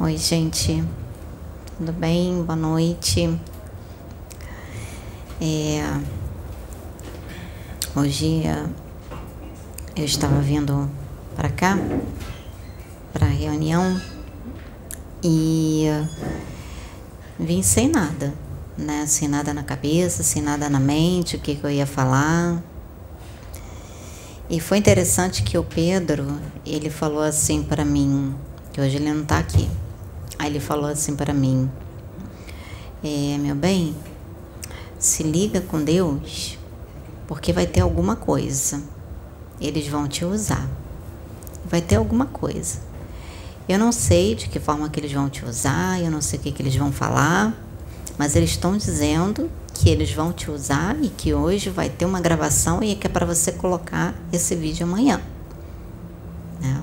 [0.00, 0.82] Oi, gente.
[1.78, 2.42] Tudo bem?
[2.42, 3.38] Boa noite.
[5.40, 5.84] É,
[7.94, 8.42] hoje
[9.94, 10.90] eu estava vindo
[11.36, 11.78] para cá,
[13.12, 14.00] para a reunião,
[15.22, 15.86] e
[17.38, 18.34] vim sem nada,
[18.76, 19.06] né?
[19.06, 22.60] Sem nada na cabeça, sem nada na mente, o que, que eu ia falar.
[24.50, 26.26] E foi interessante que o Pedro,
[26.66, 28.34] ele falou assim para mim,
[28.72, 29.70] que hoje ele não está aqui.
[30.38, 31.70] Aí ele falou assim para mim:
[33.02, 33.94] é, Meu bem,
[34.98, 36.58] se liga com Deus,
[37.26, 38.82] porque vai ter alguma coisa.
[39.60, 40.68] Eles vão te usar.
[41.64, 42.78] Vai ter alguma coisa.
[43.68, 46.42] Eu não sei de que forma que eles vão te usar, eu não sei o
[46.42, 47.54] que, que eles vão falar,
[48.18, 52.20] mas eles estão dizendo que eles vão te usar e que hoje vai ter uma
[52.20, 55.20] gravação e que é para você colocar esse vídeo amanhã.
[56.60, 56.82] Né?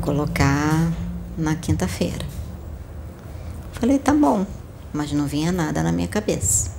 [0.00, 0.90] Colocar
[1.36, 2.24] na quinta-feira.
[3.72, 4.46] Falei, tá bom,
[4.92, 6.70] mas não vinha nada na minha cabeça.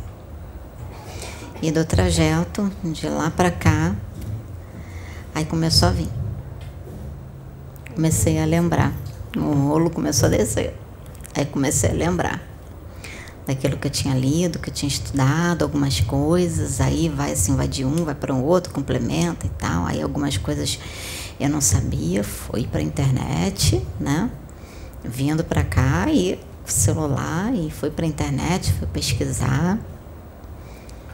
[1.61, 3.95] E do trajeto de lá para cá,
[5.33, 6.09] aí começou a vir.
[7.94, 8.94] Comecei a lembrar.
[9.35, 10.75] O rolo começou a descer.
[11.35, 12.41] Aí comecei a lembrar
[13.45, 17.67] daquilo que eu tinha lido, que eu tinha estudado, algumas coisas, aí vai assim, vai
[17.67, 19.85] de um, vai para um outro, complementa e tal.
[19.85, 20.79] Aí algumas coisas
[21.39, 24.29] eu não sabia, fui para internet, né?
[25.03, 29.80] Vindo para cá e celular e fui para internet, fui pesquisar.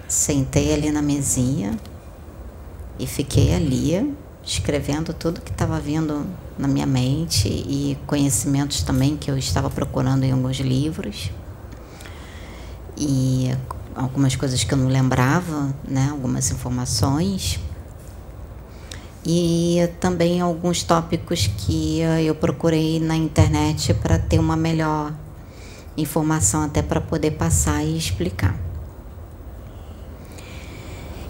[0.08, 1.78] Sentei ali na mesinha
[3.00, 6.26] e fiquei ali escrevendo tudo que estava vindo
[6.58, 11.30] na minha mente e conhecimentos também que eu estava procurando em alguns livros
[12.98, 13.54] e
[13.94, 17.60] algumas coisas que eu não lembrava, né, algumas informações
[19.30, 25.14] e também alguns tópicos que eu procurei na internet para ter uma melhor
[25.98, 28.58] informação até para poder passar e explicar.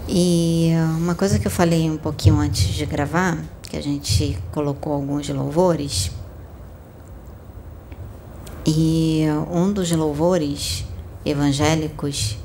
[0.07, 4.93] E uma coisa que eu falei um pouquinho antes de gravar, que a gente colocou
[4.93, 6.11] alguns louvores,
[8.63, 10.85] e um dos louvores
[11.25, 12.37] evangélicos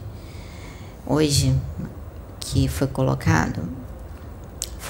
[1.07, 1.55] hoje
[2.41, 3.82] que foi colocado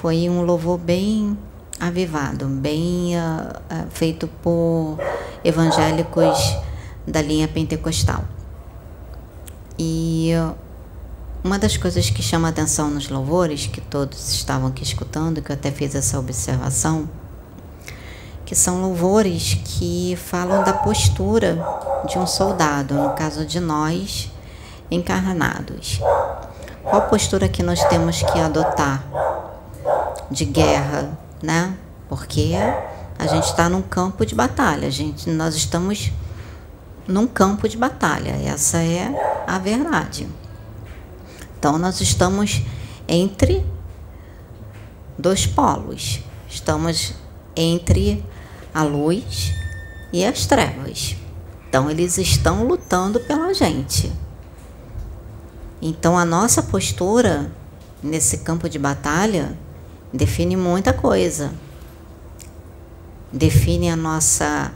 [0.03, 1.39] foi um louvor bem
[1.79, 4.99] avivado, bem uh, uh, feito por
[5.45, 6.57] evangélicos
[7.07, 8.25] da linha pentecostal.
[9.79, 10.57] E uh,
[11.45, 15.55] uma das coisas que chama atenção nos louvores, que todos estavam aqui escutando, que eu
[15.55, 17.09] até fiz essa observação,
[18.45, 21.65] que são louvores que falam da postura
[22.09, 24.29] de um soldado, no caso de nós
[24.91, 26.01] encarnados.
[26.83, 29.32] Qual postura que nós temos que adotar
[30.33, 31.77] de guerra, né?
[32.09, 32.55] Porque
[33.19, 36.11] a gente está num campo de batalha, gente, nós estamos
[37.07, 40.29] num campo de batalha, essa é a verdade.
[41.59, 42.63] Então nós estamos
[43.07, 43.65] entre
[45.19, 47.15] dois polos, estamos
[47.55, 48.25] entre
[48.75, 49.53] a luz
[50.13, 51.17] e as trevas.
[51.69, 54.13] Então eles estão lutando pela gente.
[55.81, 57.51] Então a nossa postura
[58.03, 59.57] nesse campo de batalha
[60.13, 61.53] define muita coisa.
[63.33, 64.73] Define a nossa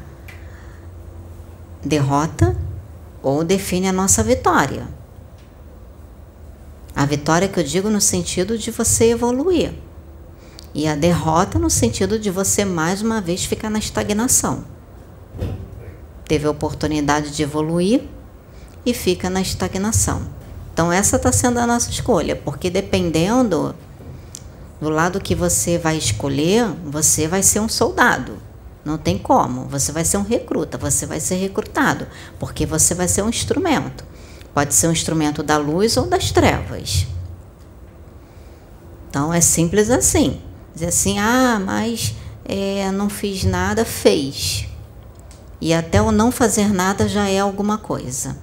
[1.84, 2.56] derrota
[3.22, 4.88] ou define a nossa vitória.
[6.94, 9.74] A vitória que eu digo no sentido de você evoluir.
[10.72, 14.64] E a derrota no sentido de você mais uma vez ficar na estagnação.
[16.24, 18.02] Teve a oportunidade de evoluir
[18.84, 20.22] e fica na estagnação.
[20.72, 23.74] Então essa está sendo a nossa escolha, porque dependendo
[24.80, 28.38] do lado que você vai escolher, você vai ser um soldado.
[28.84, 29.66] Não tem como.
[29.66, 32.06] Você vai ser um recruta, você vai ser recrutado,
[32.38, 34.04] porque você vai ser um instrumento.
[34.54, 37.06] Pode ser um instrumento da luz ou das trevas.
[39.08, 40.40] Então é simples assim.
[40.74, 42.14] Dizer assim, ah, mas
[42.44, 44.68] é, não fiz nada, fez.
[45.60, 48.36] E até o não fazer nada já é alguma coisa.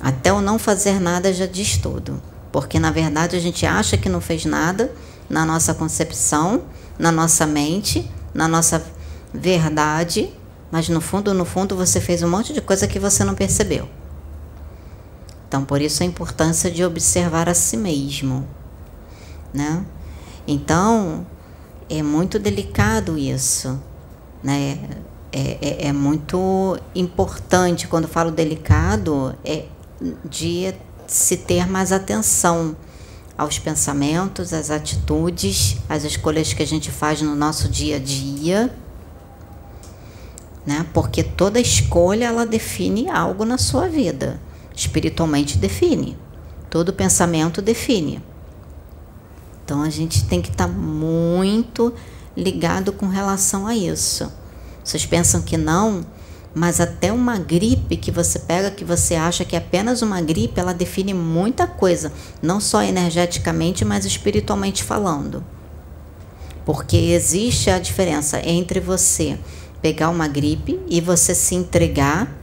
[0.00, 2.20] Até o não fazer nada já diz tudo.
[2.52, 4.92] Porque na verdade a gente acha que não fez nada
[5.28, 6.62] na nossa concepção,
[6.98, 8.84] na nossa mente, na nossa
[9.32, 10.32] verdade,
[10.70, 13.88] mas no fundo, no fundo você fez um monte de coisa que você não percebeu.
[15.46, 18.46] Então, por isso a importância de observar a si mesmo,
[19.52, 19.84] né?
[20.46, 21.26] Então,
[21.88, 23.80] é muito delicado isso,
[24.42, 24.78] né?
[25.32, 29.66] É, é, é muito importante, quando falo delicado, é
[30.24, 30.74] de
[31.08, 32.76] se ter mais atenção
[33.36, 38.74] aos pensamentos, às atitudes, às escolhas que a gente faz no nosso dia a dia,
[40.66, 40.84] né?
[40.92, 44.38] Porque toda escolha ela define algo na sua vida.
[44.76, 46.16] Espiritualmente define.
[46.68, 48.22] Todo pensamento define.
[49.64, 51.94] Então a gente tem que estar tá muito
[52.36, 54.30] ligado com relação a isso.
[54.84, 56.04] Vocês pensam que não,
[56.58, 60.58] mas até uma gripe que você pega, que você acha que é apenas uma gripe,
[60.58, 62.12] ela define muita coisa,
[62.42, 65.44] não só energeticamente, mas espiritualmente falando.
[66.64, 69.38] Porque existe a diferença entre você
[69.80, 72.36] pegar uma gripe e você se entregar,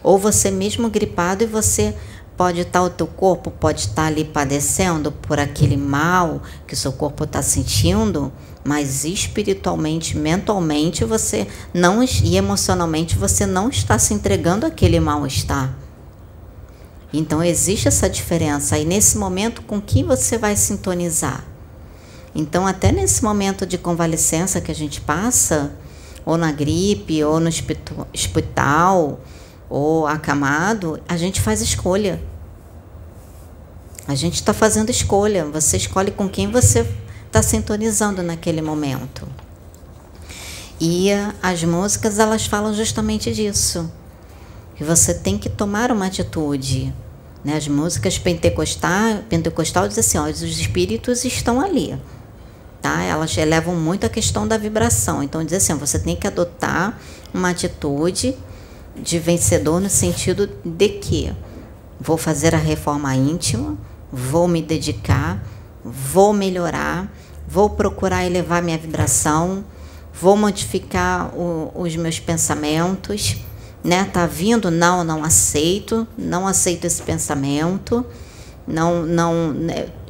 [0.00, 1.94] ou você mesmo gripado e você
[2.36, 6.92] pode estar, o teu corpo pode estar ali padecendo por aquele mal que o seu
[6.92, 8.32] corpo está sentindo,
[8.64, 15.74] mas espiritualmente, mentalmente você não e emocionalmente você não está se entregando àquele mal-estar.
[17.12, 18.78] Então existe essa diferença.
[18.78, 21.44] E nesse momento, com que você vai sintonizar?
[22.34, 25.72] Então, até nesse momento de convalescença que a gente passa,
[26.24, 27.48] ou na gripe, ou no
[28.14, 29.20] hospital,
[29.68, 32.22] ou acamado, a gente faz escolha.
[34.06, 35.44] A gente está fazendo escolha.
[35.46, 36.86] Você escolhe com quem você
[37.30, 39.26] está sintonizando naquele momento.
[40.80, 41.10] E
[41.42, 43.90] as músicas elas falam justamente disso.
[44.74, 46.92] Que você tem que tomar uma atitude.
[47.44, 47.56] Né?
[47.56, 51.98] As músicas pentecostal, pentecostal dizem assim, ó, os espíritos estão ali
[52.80, 53.02] tá?
[53.02, 55.22] Elas elevam muito a questão da vibração.
[55.22, 56.98] Então diz assim, você tem que adotar
[57.32, 58.34] uma atitude
[58.96, 61.32] de vencedor no sentido de que
[62.00, 63.76] vou fazer a reforma íntima,
[64.12, 65.42] vou me dedicar,
[65.84, 67.12] vou melhorar,
[67.46, 69.64] vou procurar elevar minha vibração,
[70.12, 73.36] vou modificar o, os meus pensamentos,
[73.82, 74.04] né?
[74.12, 78.04] Tá vindo, não, não aceito, não aceito esse pensamento
[78.70, 79.54] não não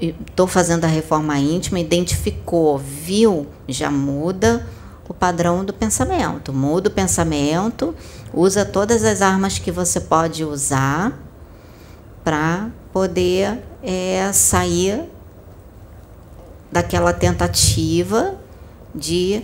[0.00, 4.66] estou né, fazendo a reforma íntima, identificou, viu, já muda
[5.08, 6.52] o padrão do pensamento.
[6.52, 7.94] Muda o pensamento,
[8.32, 11.18] usa todas as armas que você pode usar
[12.22, 15.04] para poder é, sair
[16.70, 18.34] daquela tentativa
[18.94, 19.42] de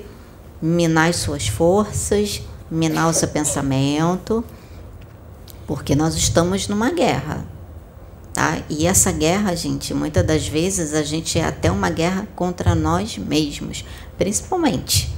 [0.61, 4.44] minar as suas forças, minar o seu pensamento,
[5.67, 7.44] porque nós estamos numa guerra.
[8.32, 8.58] Tá?
[8.69, 13.17] E essa guerra, gente, muitas das vezes a gente é até uma guerra contra nós
[13.17, 13.84] mesmos,
[14.19, 15.14] principalmente.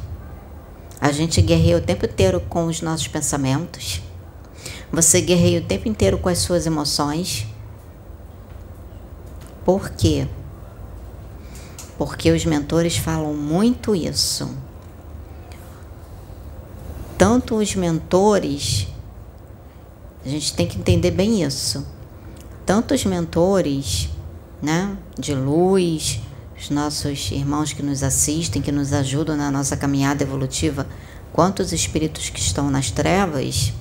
[1.00, 4.02] A gente guerreia o tempo inteiro com os nossos pensamentos.
[4.90, 7.46] Você guerreia o tempo inteiro com as suas emoções.
[9.64, 10.26] Por quê?
[11.98, 14.48] Porque os mentores falam muito isso.
[17.18, 18.86] Tanto os mentores,
[20.24, 21.84] a gente tem que entender bem isso
[22.68, 24.10] tantos mentores
[24.60, 26.20] né, de luz,
[26.54, 30.86] os nossos irmãos que nos assistem, que nos ajudam na nossa caminhada evolutiva,
[31.32, 33.72] quanto os espíritos que estão nas trevas,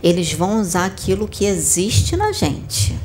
[0.00, 2.96] eles vão usar aquilo que existe na gente.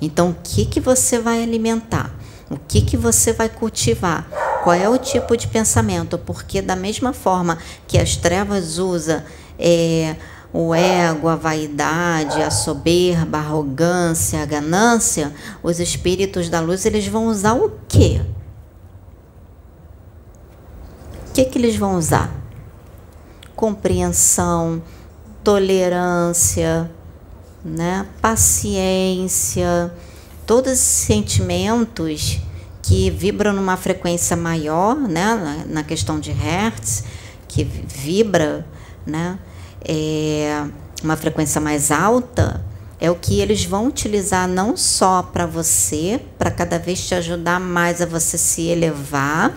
[0.00, 2.18] Então, o que, que você vai alimentar?
[2.50, 4.28] O que, que você vai cultivar?
[4.64, 6.18] Qual é o tipo de pensamento?
[6.18, 7.56] Porque, da mesma forma
[7.86, 9.22] que as trevas usam
[9.56, 10.16] é,
[10.52, 15.32] o ego, a vaidade, a soberba, a arrogância, a ganância,
[15.62, 18.20] os espíritos da luz, eles vão usar o quê?
[21.28, 22.34] O que, que eles vão usar?
[23.54, 24.82] Compreensão,
[25.44, 26.90] tolerância,
[27.64, 28.06] né?
[28.20, 29.92] paciência,
[30.50, 32.40] todos esses sentimentos
[32.82, 35.64] que vibram numa frequência maior, né?
[35.68, 37.04] na questão de Hertz,
[37.46, 38.66] que vibra,
[39.06, 39.38] né?
[39.80, 40.64] é,
[41.04, 42.64] uma frequência mais alta,
[42.98, 47.60] é o que eles vão utilizar não só para você, para cada vez te ajudar
[47.60, 49.54] mais a você se elevar,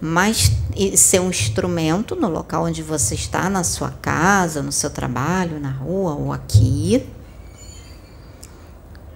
[0.00, 0.52] mas
[0.96, 5.70] ser um instrumento no local onde você está, na sua casa, no seu trabalho, na
[5.70, 7.06] rua ou aqui,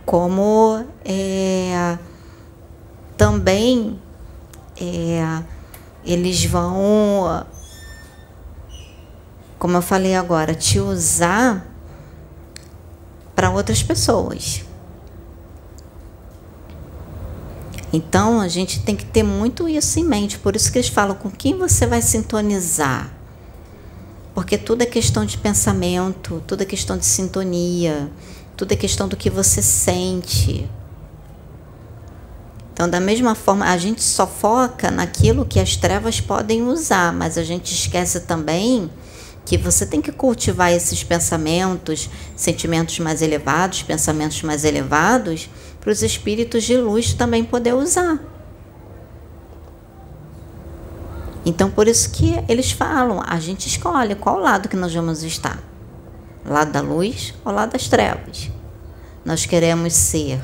[0.05, 1.99] como é,
[3.17, 3.99] também
[4.77, 5.43] é,
[6.05, 7.45] eles vão
[9.65, 11.67] como eu falei agora, te usar
[13.35, 14.63] para outras pessoas.
[17.91, 20.39] Então a gente tem que ter muito isso em mente.
[20.39, 23.11] Por isso que eles falam com quem você vai sintonizar.
[24.35, 28.11] Porque tudo é questão de pensamento, tudo é questão de sintonia,
[28.57, 30.69] tudo é questão do que você sente.
[32.73, 37.39] Então, da mesma forma, a gente só foca naquilo que as trevas podem usar, mas
[37.39, 38.91] a gente esquece também
[39.45, 45.49] que você tem que cultivar esses pensamentos, sentimentos mais elevados, pensamentos mais elevados,
[45.81, 48.19] para os espíritos de luz também poder usar.
[51.45, 55.74] Então, por isso que eles falam, a gente escolhe qual lado que nós vamos estar.
[56.45, 58.51] Lado da luz ou lado das trevas.
[59.25, 60.41] Nós queremos ser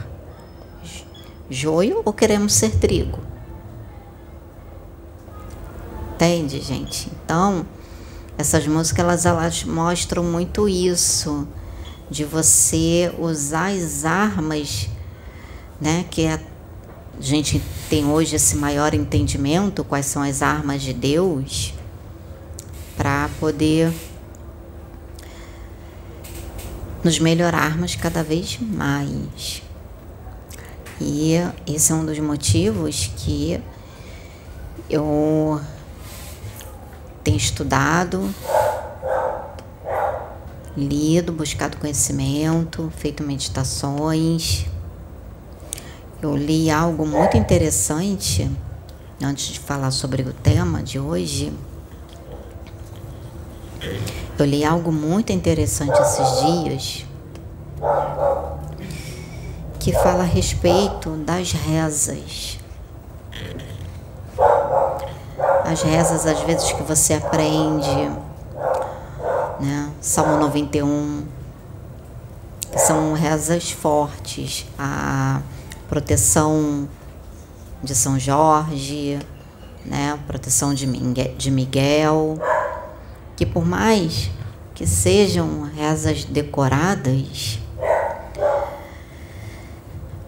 [1.51, 3.19] joio ou queremos ser trigo?
[6.15, 7.11] Entende, gente?
[7.25, 7.67] Então,
[8.39, 11.47] essas músicas elas, elas mostram muito isso
[12.11, 14.89] de você usar as armas,
[15.81, 16.41] né, que a
[17.21, 21.75] gente tem hoje esse maior entendimento quais são as armas de Deus
[22.97, 23.93] para poder
[27.03, 29.63] nos melhorarmos cada vez mais.
[31.01, 31.35] E
[31.67, 33.61] esse é um dos motivos que
[34.89, 35.61] eu
[37.25, 38.29] tenho estudado,
[40.77, 44.67] lido, buscado conhecimento, feito meditações.
[46.21, 48.51] Eu li algo muito interessante
[49.23, 51.53] antes de falar sobre o tema de hoje.
[54.39, 57.07] Eu li algo muito interessante esses dias
[59.79, 62.59] que fala a respeito das rezas.
[65.65, 68.11] As rezas, às vezes, que você aprende,
[69.61, 69.91] né?
[70.01, 71.27] Salmo 91,
[72.73, 75.41] que são rezas fortes, a
[75.89, 76.89] proteção
[77.83, 79.19] de São Jorge,
[79.85, 80.19] né?
[80.27, 82.39] proteção de Miguel,
[83.41, 84.31] que por mais
[84.75, 87.59] que sejam rezas decoradas,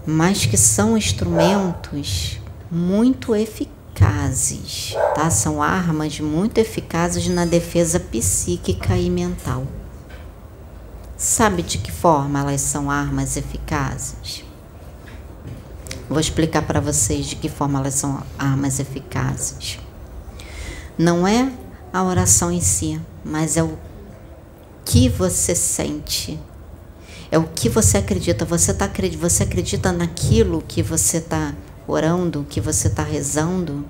[0.06, 2.40] mas que são instrumentos
[2.70, 5.28] muito eficazes, tá?
[5.28, 9.66] São armas muito eficazes na defesa psíquica e mental.
[11.14, 14.42] Sabe de que forma elas são armas eficazes?
[16.08, 19.78] Vou explicar para vocês de que forma elas são armas eficazes.
[20.96, 21.52] Não é
[21.92, 23.78] a oração em si, mas é o
[24.84, 26.38] que você sente
[27.32, 28.44] é o que você acredita.
[28.44, 31.54] Você, tá, você acredita naquilo que você está
[31.88, 33.86] orando, que você está rezando?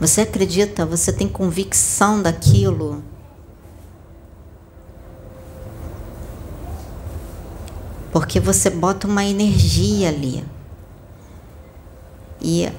[0.00, 3.02] Você acredita, você tem convicção daquilo?
[8.12, 10.44] Porque você bota uma energia ali.
[12.40, 12.70] E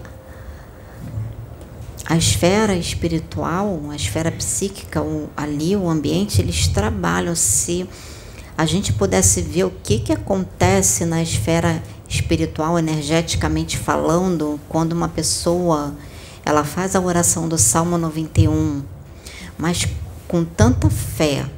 [2.06, 5.04] a esfera espiritual, a esfera psíquica,
[5.36, 7.36] ali, o ambiente, eles trabalham.
[7.36, 7.88] Se
[8.58, 15.10] a gente pudesse ver o que, que acontece na esfera espiritual, energeticamente falando, quando uma
[15.10, 15.96] pessoa
[16.46, 18.84] ela faz a oração do Salmo 91,
[19.58, 19.88] mas
[20.28, 21.50] com tanta fé,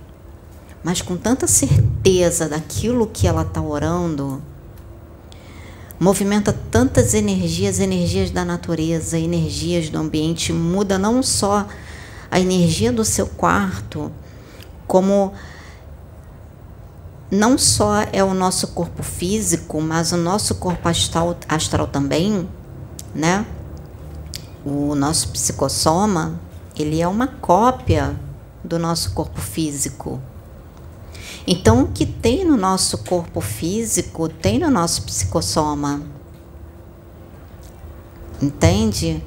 [0.82, 4.42] mas com tanta certeza daquilo que ela está orando,
[6.00, 11.68] movimenta tantas energias, energias da natureza, energias do ambiente, muda não só
[12.30, 14.12] a energia do seu quarto,
[14.86, 15.34] como
[17.32, 22.48] não só é o nosso corpo físico, mas o nosso corpo astral, astral também,
[23.14, 23.46] né?
[24.66, 26.40] O nosso psicossoma,
[26.78, 28.16] ele é uma cópia
[28.64, 30.22] do nosso corpo físico.
[31.48, 36.02] Então, o que tem no nosso corpo físico tem no nosso psicossoma.
[38.42, 39.24] Entende?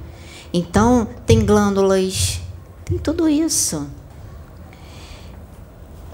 [0.52, 2.40] Então, tem glândulas,
[2.84, 3.88] tem tudo isso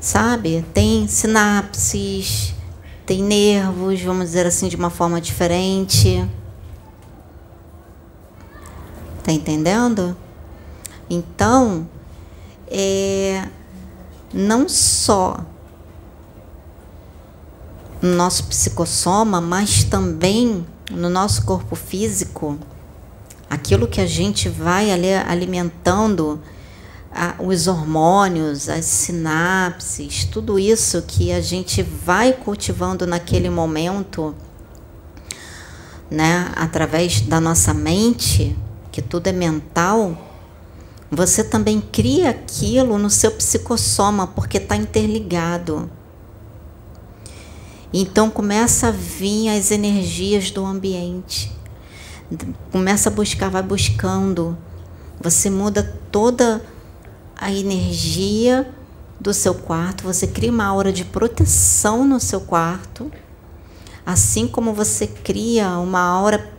[0.07, 0.65] sabe?
[0.73, 2.55] Tem sinapses,
[3.05, 6.25] tem nervos, vamos dizer assim, de uma forma diferente.
[9.25, 10.17] Tá entendendo?
[11.11, 11.89] Então,
[12.69, 13.49] é,
[14.33, 15.39] não só
[18.00, 22.59] no nosso psicossoma, mas também no nosso corpo físico,
[23.49, 26.41] aquilo que a gente vai ali alimentando
[27.38, 34.35] os hormônios, as sinapses, tudo isso que a gente vai cultivando naquele momento,
[36.11, 38.57] né, através da nossa mente,
[38.93, 40.17] que tudo é mental,
[41.11, 45.91] você também cria aquilo no seu psicossoma, porque está interligado.
[47.93, 51.52] Então começa a vir as energias do ambiente.
[52.73, 54.57] Começa a buscar, vai buscando.
[55.21, 56.62] Você muda toda
[57.37, 58.69] a energia
[59.21, 63.11] do seu quarto, você cria uma aura de proteção no seu quarto,
[64.05, 66.50] assim como você cria uma aura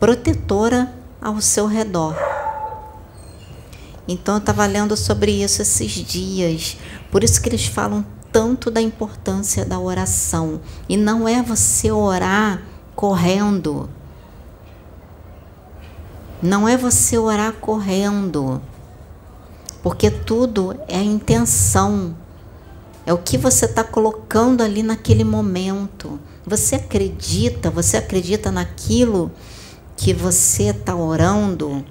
[0.00, 2.16] protetora ao seu redor.
[4.06, 6.76] Então eu estava lendo sobre isso esses dias,
[7.10, 10.60] por isso que eles falam tanto da importância da oração.
[10.88, 12.62] E não é você orar
[12.96, 13.88] correndo.
[16.42, 18.60] Não é você orar correndo,
[19.80, 22.16] porque tudo é a intenção,
[23.06, 26.18] é o que você está colocando ali naquele momento.
[26.44, 29.30] Você acredita, você acredita naquilo
[29.96, 31.84] que você está orando?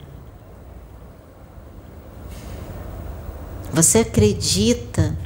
[3.71, 5.17] Você acredita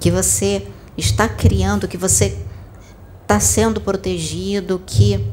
[0.00, 2.36] que você está criando, que você
[3.22, 5.24] está sendo protegido, que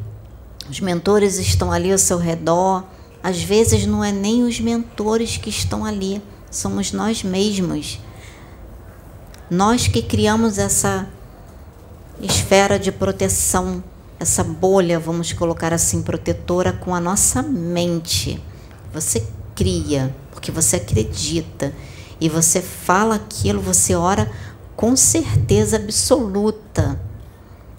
[0.70, 2.84] os mentores estão ali ao seu redor?
[3.24, 8.00] Às vezes não é nem os mentores que estão ali, somos nós mesmos.
[9.50, 11.08] Nós que criamos essa
[12.22, 13.84] esfera de proteção,
[14.20, 18.42] essa bolha, vamos colocar assim, protetora com a nossa mente.
[18.94, 21.74] Você cria, porque você acredita
[22.20, 24.32] e você fala aquilo, você ora
[24.76, 27.00] com certeza absoluta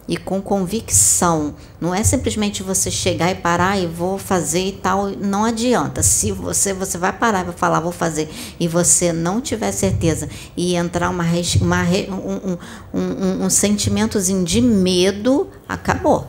[0.08, 1.54] e com convicção.
[1.80, 5.08] Não é simplesmente você chegar e parar e vou fazer e tal.
[5.10, 6.02] Não adianta.
[6.02, 10.28] Se você você vai parar e vai falar vou fazer e você não tiver certeza
[10.56, 11.24] e entrar uma,
[11.60, 12.58] uma um, um,
[12.94, 16.28] um, um sentimentozinho de medo, acabou.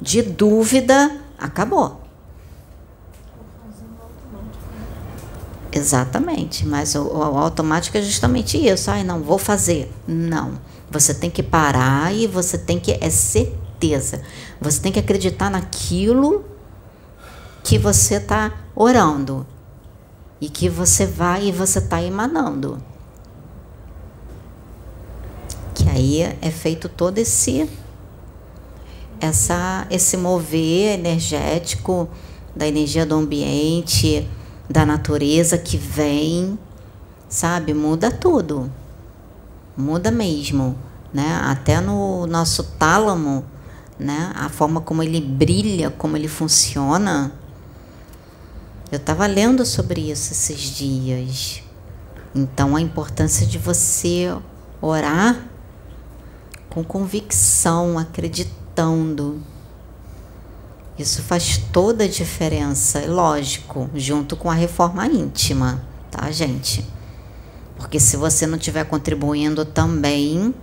[0.00, 2.03] De dúvida, acabou.
[5.76, 8.92] Exatamente, mas o, o automático é justamente isso.
[8.92, 9.90] Ai, não, vou fazer.
[10.06, 10.52] Não.
[10.88, 12.92] Você tem que parar e você tem que.
[12.92, 14.22] É certeza.
[14.60, 16.44] Você tem que acreditar naquilo
[17.64, 19.44] que você está orando.
[20.40, 22.80] E que você vai e você está emanando.
[25.74, 27.68] Que aí é feito todo esse.
[29.20, 32.08] Essa, esse mover energético
[32.54, 34.28] da energia do ambiente,
[34.68, 36.58] da natureza que vem,
[37.28, 37.74] sabe?
[37.74, 38.70] Muda tudo
[39.76, 40.76] muda mesmo,
[41.12, 41.40] né?
[41.44, 43.44] Até no nosso tálamo,
[43.98, 44.32] né?
[44.34, 47.32] A forma como ele brilha, como ele funciona.
[48.90, 51.62] Eu estava lendo sobre isso esses dias.
[52.34, 54.34] Então a importância de você
[54.80, 55.48] orar
[56.68, 59.40] com convicção, acreditando.
[60.98, 66.86] Isso faz toda a diferença, lógico, junto com a reforma íntima, tá, gente?
[67.76, 70.54] Porque se você não estiver contribuindo também,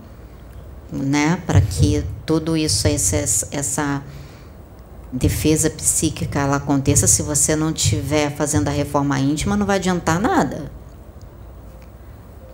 [0.91, 4.03] né, para que tudo isso, essa, essa
[5.11, 10.17] defesa psíquica ela aconteça, se você não estiver fazendo a reforma íntima, não vai adiantar
[10.17, 10.71] nada.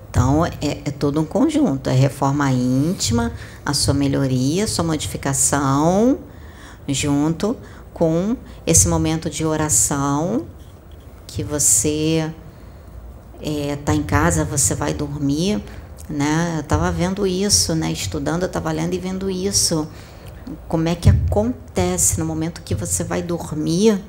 [0.10, 1.92] Então, é, é todo um conjunto.
[1.92, 3.32] É reforma íntima,
[3.64, 6.18] a sua melhoria, a sua modificação,
[6.88, 7.56] junto
[7.94, 10.46] com esse momento de oração
[11.26, 12.32] que você
[13.42, 15.62] é, tá em casa, você vai dormir,
[16.10, 16.54] né?
[16.56, 17.92] Eu estava vendo isso, né?
[17.92, 19.88] Estudando, eu estava lendo e vendo isso.
[20.68, 24.02] Como é que acontece no momento que você vai dormir?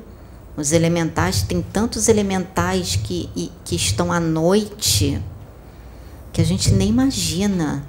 [0.57, 5.23] Os elementais, tem tantos elementais que, que estão à noite
[6.39, 7.85] que a gente nem imagina,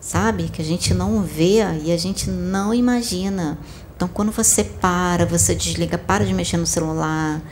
[0.00, 0.48] sabe?
[0.48, 3.58] Que a gente não vê e a gente não imagina.
[3.96, 7.42] Então, quando você para, você desliga, para de mexer no celular,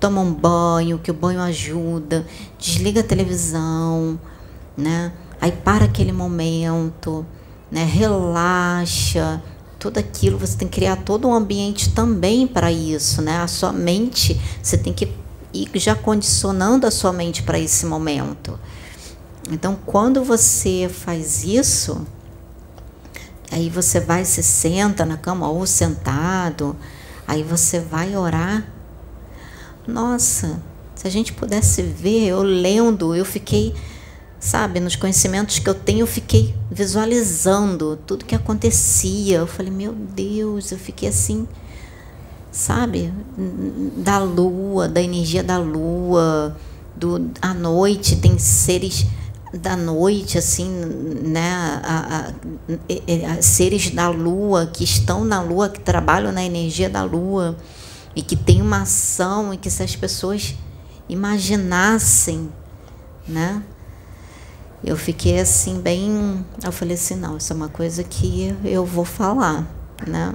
[0.00, 2.26] toma um banho, que o banho ajuda,
[2.58, 4.18] desliga a televisão,
[4.76, 5.12] né?
[5.40, 7.24] Aí para aquele momento,
[7.70, 7.84] né?
[7.84, 9.40] Relaxa,
[9.78, 13.38] tudo aquilo, você tem que criar todo um ambiente também para isso, né?
[13.38, 15.08] A sua mente, você tem que
[15.52, 18.58] ir já condicionando a sua mente para esse momento.
[19.50, 22.06] Então, quando você faz isso,
[23.50, 26.76] aí você vai se senta na cama ou sentado,
[27.26, 28.76] aí você vai orar
[29.86, 30.60] nossa,
[30.96, 33.72] se a gente pudesse ver, eu lendo, eu fiquei,
[34.40, 39.38] sabe, nos conhecimentos que eu tenho, eu fiquei visualizando tudo que acontecia.
[39.38, 41.46] Eu falei, meu Deus, eu fiquei assim,
[42.50, 43.12] sabe,
[43.96, 46.56] da lua, da energia da lua,
[46.96, 49.06] do à noite tem seres
[49.56, 52.32] da noite, assim, né, a,
[53.28, 57.56] a, a, seres da lua que estão na lua, que trabalham na energia da lua
[58.14, 60.54] e que tem uma ação e que se as pessoas
[61.08, 62.50] imaginassem,
[63.28, 63.62] né?
[64.84, 69.04] Eu fiquei assim bem, eu falei assim, não, isso é uma coisa que eu vou
[69.04, 69.66] falar,
[70.06, 70.34] né?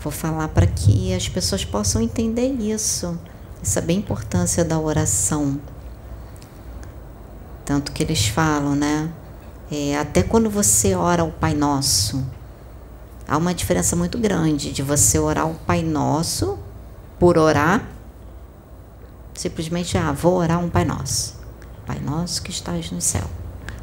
[0.00, 3.18] Vou falar para que as pessoas possam entender isso.
[3.62, 5.60] Isso é bem importância da oração.
[7.66, 9.12] Tanto que eles falam, né?
[9.70, 12.24] É, até quando você ora o Pai Nosso,
[13.26, 16.56] há uma diferença muito grande de você orar o Pai Nosso
[17.18, 17.84] por orar,
[19.34, 21.34] simplesmente, ah, vou orar um Pai Nosso.
[21.84, 23.24] Pai Nosso que estás no céu,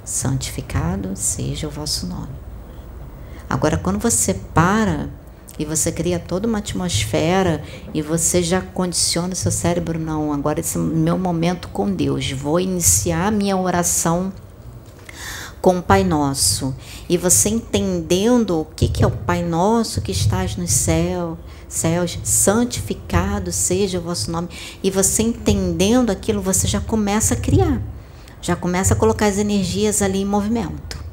[0.06, 2.34] santificado seja o vosso nome.
[3.50, 5.10] Agora, quando você para
[5.58, 7.62] E você cria toda uma atmosfera
[7.94, 12.32] e você já condiciona o seu cérebro, não, agora esse é meu momento com Deus.
[12.32, 14.34] Vou iniciar a minha oração
[15.62, 16.76] com o Pai Nosso.
[17.08, 21.38] E você entendendo o que, que é o Pai Nosso que estás no céu,
[21.70, 24.50] céus, santificado seja o vosso nome.
[24.82, 27.80] E você entendendo aquilo, você já começa a criar.
[28.42, 31.04] Já começa a colocar as energias ali em movimento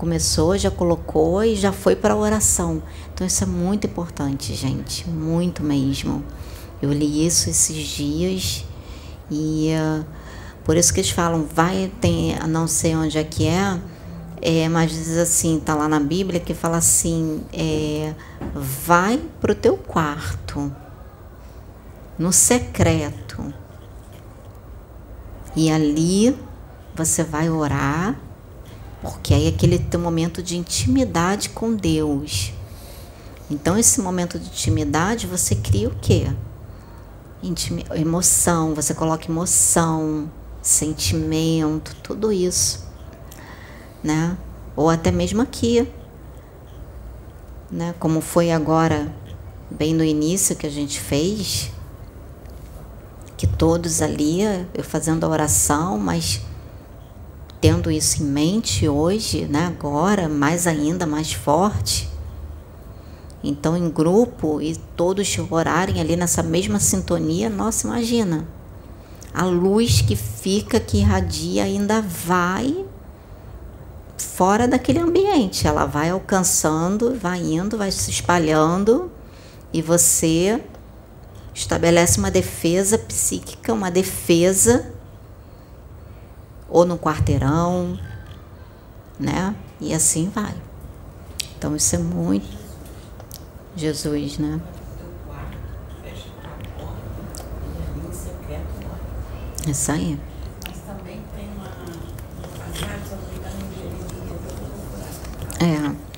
[0.00, 2.82] começou, já colocou e já foi para a oração.
[3.20, 6.24] Então isso é muito importante, gente, muito mesmo.
[6.80, 8.64] Eu li isso esses dias
[9.30, 10.06] e uh,
[10.64, 13.78] por isso que eles falam, vai, tem, não sei onde é que é,
[14.40, 18.14] é, mas diz assim, tá lá na Bíblia que fala assim, é,
[18.54, 20.74] vai pro teu quarto,
[22.18, 23.52] no secreto,
[25.54, 26.34] e ali
[26.94, 28.18] você vai orar
[29.02, 32.54] porque aí é aquele teu momento de intimidade com Deus.
[33.50, 36.30] Então, esse momento de intimidade, você cria o quê?
[37.42, 40.30] Intimi emoção, você coloca emoção,
[40.62, 42.86] sentimento, tudo isso,
[44.04, 44.36] né?
[44.76, 45.88] Ou até mesmo aqui,
[47.70, 47.92] né?
[47.98, 49.12] Como foi agora,
[49.68, 51.72] bem no início que a gente fez,
[53.36, 54.42] que todos ali,
[54.74, 56.42] eu fazendo a oração, mas
[57.60, 62.08] tendo isso em mente hoje, né, agora, mais ainda, mais forte.
[63.42, 68.46] Então, em grupo e todos orarem ali nessa mesma sintonia, nossa, imagina.
[69.32, 72.84] A luz que fica, que irradia, ainda vai
[74.18, 75.66] fora daquele ambiente.
[75.66, 79.10] Ela vai alcançando, vai indo, vai se espalhando
[79.72, 80.62] e você
[81.54, 84.92] estabelece uma defesa psíquica, uma defesa
[86.68, 87.98] ou no quarteirão,
[89.18, 89.54] né?
[89.80, 90.54] E assim vai.
[91.56, 92.59] Então isso é muito
[93.76, 94.60] Jesus, né?
[99.66, 100.18] Isso aí.
[105.60, 106.10] É.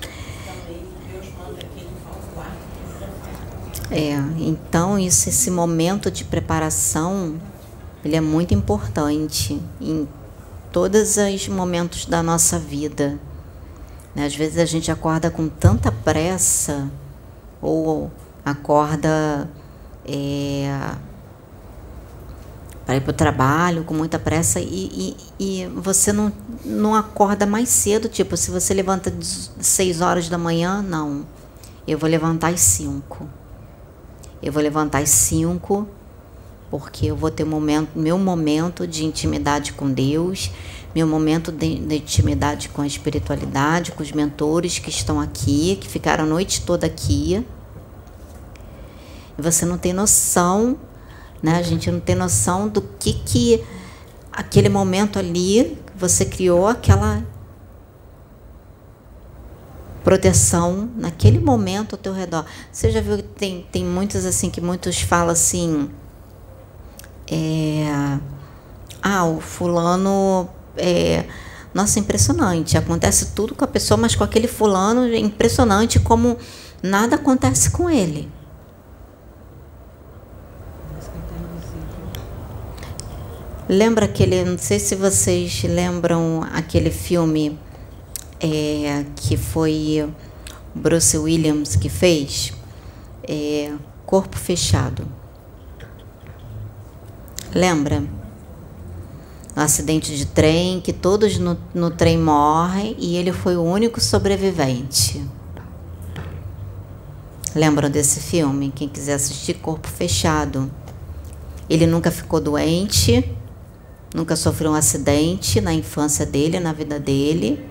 [3.90, 7.38] É, então isso, esse momento de preparação,
[8.04, 10.08] ele é muito importante em
[10.72, 13.18] todos os momentos da nossa vida.
[14.16, 16.90] Às vezes a gente acorda com tanta pressa
[17.62, 18.10] ou
[18.44, 19.48] acorda
[20.04, 20.68] é,
[22.84, 26.32] para ir para o trabalho com muita pressa e, e, e, você não,
[26.64, 28.08] não acorda mais cedo.
[28.08, 31.24] Tipo, se você levanta às 6 horas da manhã, não.
[31.86, 33.26] Eu vou levantar às 5.
[34.42, 35.88] Eu vou levantar às 5
[36.72, 40.50] porque eu vou ter momento, meu momento de intimidade com Deus,
[40.94, 45.88] meu momento de, de, intimidade com a espiritualidade, com os mentores que estão aqui, que
[45.88, 47.44] ficaram a noite toda aqui.
[49.38, 50.78] E você não tem noção,
[51.42, 51.56] né?
[51.56, 53.64] A gente não tem noção do que que
[54.30, 57.24] aquele momento ali você criou aquela
[60.04, 62.44] proteção naquele momento ao teu redor.
[62.70, 65.90] Você já viu que tem, tem muitos assim que muitos falam assim,
[67.30, 68.18] é,
[69.02, 71.24] ah, o fulano é,
[71.74, 72.76] nossa, impressionante.
[72.76, 76.36] Acontece tudo com a pessoa, mas com aquele fulano é impressionante como
[76.82, 78.28] nada acontece com ele.
[83.68, 87.58] Lembra aquele, não sei se vocês lembram aquele filme
[88.38, 90.06] é, que foi
[90.74, 92.52] Bruce Williams que fez,
[93.26, 93.72] é,
[94.04, 95.06] Corpo Fechado.
[97.54, 98.02] Lembra?
[99.54, 104.00] Um acidente de trem, que todos no, no trem morrem e ele foi o único
[104.00, 105.22] sobrevivente.
[107.54, 108.72] Lembram desse filme?
[108.74, 110.70] Quem quiser assistir, Corpo Fechado.
[111.68, 113.30] Ele nunca ficou doente,
[114.14, 117.62] nunca sofreu um acidente na infância dele, na vida dele.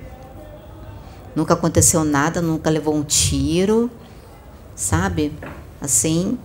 [1.35, 3.89] Nunca aconteceu nada, nunca levou um tiro,
[4.75, 5.33] sabe?
[5.79, 6.37] Assim.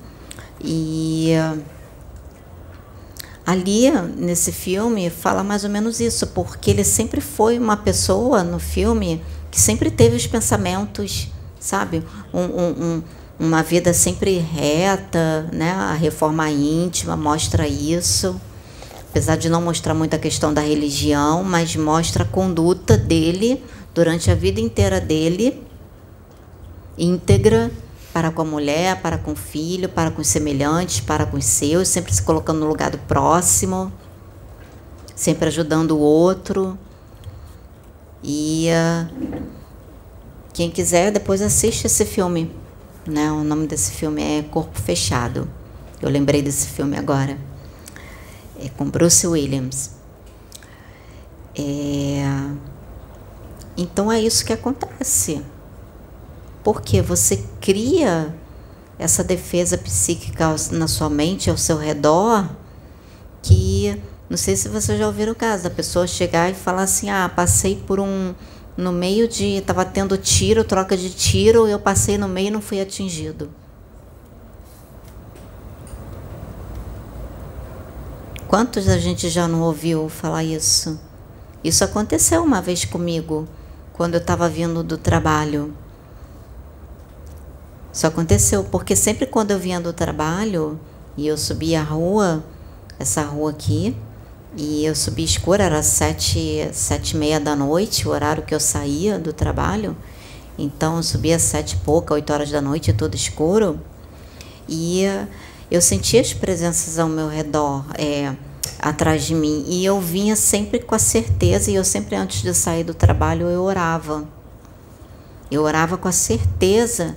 [0.63, 1.33] E
[3.47, 8.59] ali nesse filme fala mais ou menos isso, porque ele sempre foi uma pessoa no
[8.59, 11.29] filme que sempre teve os pensamentos,
[11.61, 12.03] sabe,
[12.35, 13.03] um, um, um,
[13.39, 15.71] uma vida sempre reta, né?
[15.71, 18.39] A reforma íntima mostra isso,
[19.09, 23.63] apesar de não mostrar muito a questão da religião, mas mostra a conduta dele
[23.95, 25.63] durante a vida inteira dele,
[26.99, 27.71] íntegra
[28.17, 31.45] para com a mulher, para com o filho, para com os semelhantes, para com os
[31.45, 33.93] seus, sempre se colocando no lugar do próximo,
[35.15, 36.79] sempre ajudando o outro.
[38.25, 39.43] E uh,
[40.55, 42.51] quem quiser, depois assiste esse filme,
[43.07, 43.31] né?
[43.31, 45.47] O nome desse filme é Corpo Fechado.
[46.01, 47.37] Eu lembrei desse filme agora.
[48.59, 49.91] É com Bruce Williams.
[51.55, 52.25] É...
[53.77, 55.45] Então é isso que acontece.
[56.67, 58.35] Porque você cria
[58.99, 62.45] essa defesa psíquica na sua mente, ao seu redor,
[63.41, 63.97] que
[64.29, 67.29] não sei se vocês já ouviram o caso da pessoa chegar e falar assim: "Ah,
[67.29, 68.35] passei por um
[68.77, 72.61] no meio de estava tendo tiro, troca de tiro, eu passei no meio e não
[72.61, 73.49] fui atingido".
[78.49, 80.99] Quantos a gente já não ouviu falar isso?
[81.63, 83.47] Isso aconteceu uma vez comigo,
[83.93, 85.86] quando eu estava vindo do trabalho.
[87.97, 90.79] Isso aconteceu porque sempre quando eu vinha do trabalho
[91.17, 92.45] e eu subia a rua,
[92.99, 93.97] essa rua aqui,
[94.55, 98.61] e eu subi escura, era sete, sete e meia da noite, o horário que eu
[98.61, 99.97] saía do trabalho.
[100.59, 103.81] Então eu subia sete e pouca, oito horas da noite, tudo escuro.
[104.69, 105.05] E
[105.71, 107.83] eu sentia as presenças ao meu redor.
[107.97, 108.37] É,
[108.79, 109.65] atrás de mim.
[109.69, 113.47] E eu vinha sempre com a certeza, e eu sempre antes de sair do trabalho
[113.47, 114.29] eu orava.
[115.51, 117.17] Eu orava com a certeza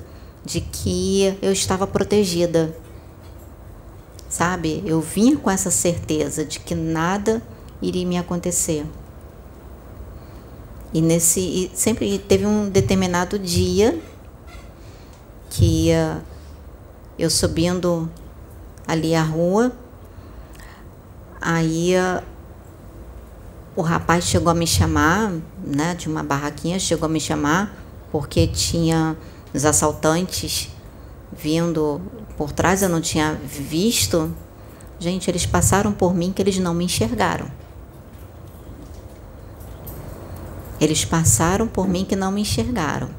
[0.50, 2.76] de que eu estava protegida.
[4.28, 4.82] Sabe?
[4.84, 7.42] Eu vinha com essa certeza de que nada
[7.80, 8.84] iria me acontecer.
[10.92, 14.02] E nesse e sempre teve um determinado dia
[15.52, 16.20] que uh,
[17.18, 18.10] eu subindo
[18.88, 19.72] ali a rua
[21.42, 21.94] Aí
[23.76, 25.32] o rapaz chegou a me chamar,
[25.64, 27.74] né, de uma barraquinha, chegou a me chamar
[28.12, 29.16] porque tinha
[29.54, 30.70] os assaltantes
[31.32, 32.02] vindo
[32.38, 34.34] por trás, eu não tinha visto.
[35.00, 37.48] Gente, eles passaram por mim que eles não me enxergaram.
[40.80, 43.10] Eles passaram por mim que não me enxergaram.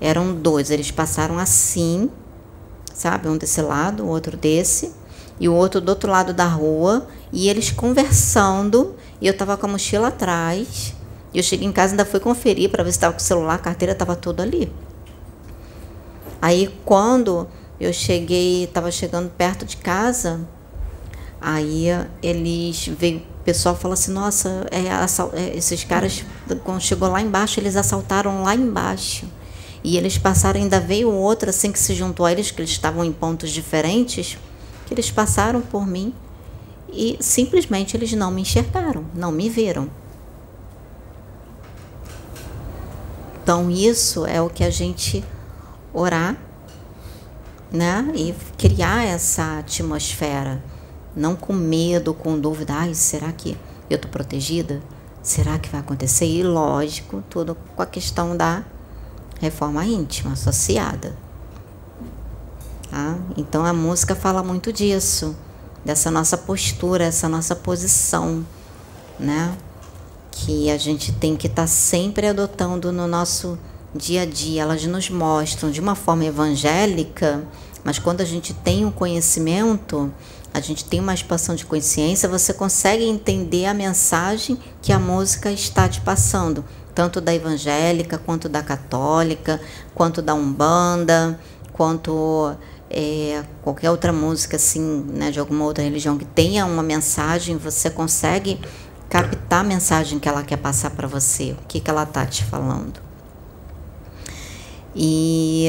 [0.00, 2.10] Eram dois, eles passaram assim,
[2.92, 3.28] sabe?
[3.28, 4.92] Um desse lado, o outro desse,
[5.38, 9.66] e o outro do outro lado da rua, e eles conversando, e eu estava com
[9.66, 10.94] a mochila atrás.
[11.32, 13.22] E eu cheguei em casa e ainda fui conferir para ver se estava com o
[13.22, 14.72] celular, a carteira estava tudo ali.
[16.40, 17.48] Aí quando
[17.80, 20.40] eu cheguei, estava chegando perto de casa,
[21.40, 21.86] aí
[22.22, 24.86] eles veio, o pessoal falou assim, nossa, é,
[25.38, 26.24] é, esses caras,
[26.64, 29.26] quando chegou lá embaixo, eles assaltaram lá embaixo.
[29.84, 33.04] E eles passaram, ainda veio outro assim que se juntou a eles, que eles estavam
[33.04, 34.36] em pontos diferentes,
[34.86, 36.12] que eles passaram por mim
[36.92, 39.88] e simplesmente eles não me enxergaram, não me viram.
[43.42, 45.22] Então isso é o que a gente
[45.96, 46.36] orar,
[47.72, 48.12] né?
[48.14, 50.62] E criar essa atmosfera,
[51.14, 53.56] não com medo, com dúvida, ai, será que
[53.88, 54.80] eu tô protegida?
[55.22, 56.26] Será que vai acontecer?
[56.26, 58.62] E lógico, tudo com a questão da
[59.40, 61.16] reforma íntima associada.
[62.90, 63.16] Tá?
[63.36, 65.34] Então a música fala muito disso
[65.84, 68.44] dessa nossa postura, essa nossa posição,
[69.18, 69.56] né?
[70.30, 73.58] Que a gente tem que estar tá sempre adotando no nosso
[73.96, 74.62] dia a dia.
[74.62, 77.42] Elas nos mostram de uma forma evangélica,
[77.82, 80.12] mas quando a gente tem um conhecimento,
[80.52, 85.50] a gente tem uma expansão de consciência, você consegue entender a mensagem que a música
[85.50, 89.60] está te passando, tanto da evangélica, quanto da católica,
[89.94, 91.38] quanto da umbanda,
[91.72, 92.56] quanto
[92.90, 97.90] é, qualquer outra música assim, né, de alguma outra religião que tenha uma mensagem, você
[97.90, 98.58] consegue
[99.08, 102.42] captar a mensagem que ela quer passar para você, o que, que ela tá te
[102.44, 103.05] falando.
[104.98, 105.68] E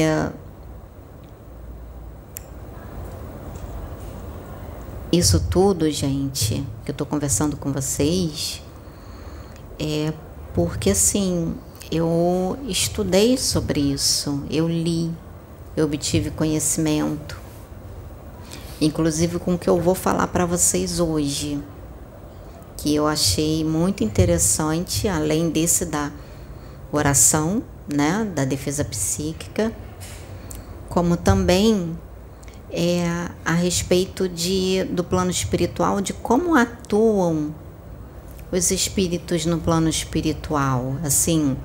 [5.12, 8.62] isso tudo, gente, que eu estou conversando com vocês,
[9.78, 10.14] é
[10.54, 11.54] porque assim,
[11.92, 15.10] eu estudei sobre isso, eu li,
[15.76, 17.38] eu obtive conhecimento,
[18.80, 21.62] inclusive com o que eu vou falar para vocês hoje,
[22.78, 26.10] que eu achei muito interessante, além desse da
[26.90, 29.72] oração, né, da defesa psíquica,
[30.88, 31.98] como também
[32.70, 37.54] é, a respeito de, do plano espiritual, de como atuam
[38.50, 40.96] os espíritos no plano espiritual.
[41.02, 41.56] Assim,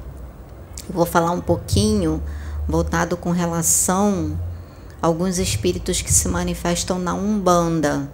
[0.89, 2.21] vou falar um pouquinho
[2.67, 4.39] voltado com relação
[5.01, 8.09] a alguns espíritos que se manifestam na Umbanda.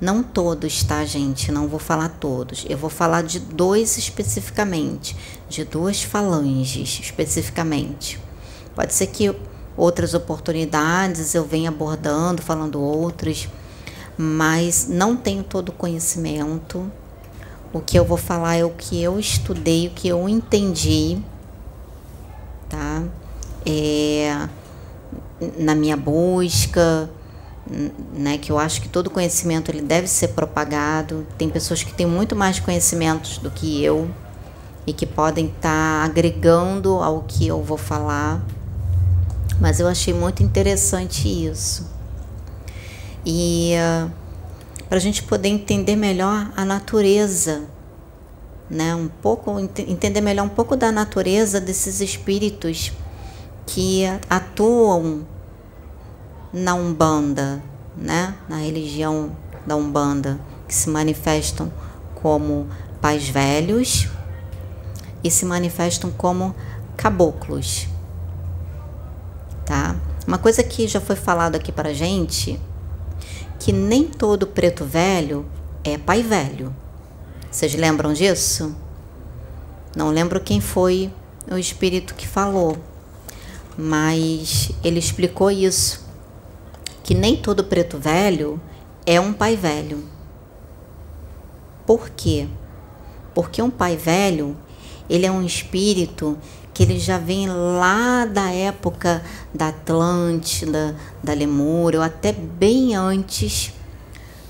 [0.00, 1.50] Não todos, tá, gente?
[1.50, 2.64] Não vou falar todos.
[2.68, 5.16] Eu vou falar de dois especificamente,
[5.48, 8.20] de duas falanges especificamente.
[8.74, 9.34] Pode ser que
[9.76, 13.48] outras oportunidades eu venha abordando, falando outros,
[14.16, 16.90] mas não tenho todo o conhecimento.
[17.72, 21.18] O que eu vou falar é o que eu estudei, o que eu entendi,
[22.68, 23.02] tá?
[23.68, 24.48] é,
[25.58, 27.10] na minha busca,
[28.14, 31.26] né, que eu acho que todo conhecimento ele deve ser propagado.
[31.36, 34.10] Tem pessoas que têm muito mais conhecimentos do que eu
[34.86, 38.42] e que podem estar tá agregando ao que eu vou falar.
[39.60, 41.86] Mas eu achei muito interessante isso.
[43.26, 44.10] E uh, ah,
[44.88, 47.64] para a gente poder entender melhor a natureza,
[48.70, 52.92] né, um pouco entender melhor um pouco da natureza desses espíritos
[53.66, 55.26] que atuam
[56.52, 57.62] na Umbanda,
[57.96, 58.34] né?
[58.48, 59.32] na religião
[59.66, 61.72] da Umbanda, que se manifestam
[62.14, 62.66] como
[63.00, 64.08] pais velhos
[65.22, 66.54] e se manifestam como
[66.96, 67.88] caboclos.
[69.64, 69.96] Tá?
[70.26, 72.60] Uma coisa que já foi falado aqui para gente,
[73.58, 75.46] que nem todo preto velho
[75.84, 76.74] é pai velho.
[77.50, 78.74] Vocês lembram disso?
[79.96, 81.10] Não lembro quem foi
[81.50, 82.76] o espírito que falou,
[83.76, 86.07] mas ele explicou isso,
[87.08, 88.60] que nem todo preto velho
[89.06, 90.04] é um pai velho.
[91.86, 92.46] Por quê?
[93.34, 94.54] Porque um pai velho,
[95.08, 96.36] ele é um espírito
[96.74, 100.94] que ele já vem lá da época da Atlântida,
[101.24, 103.72] da Lemúria, ou até bem antes.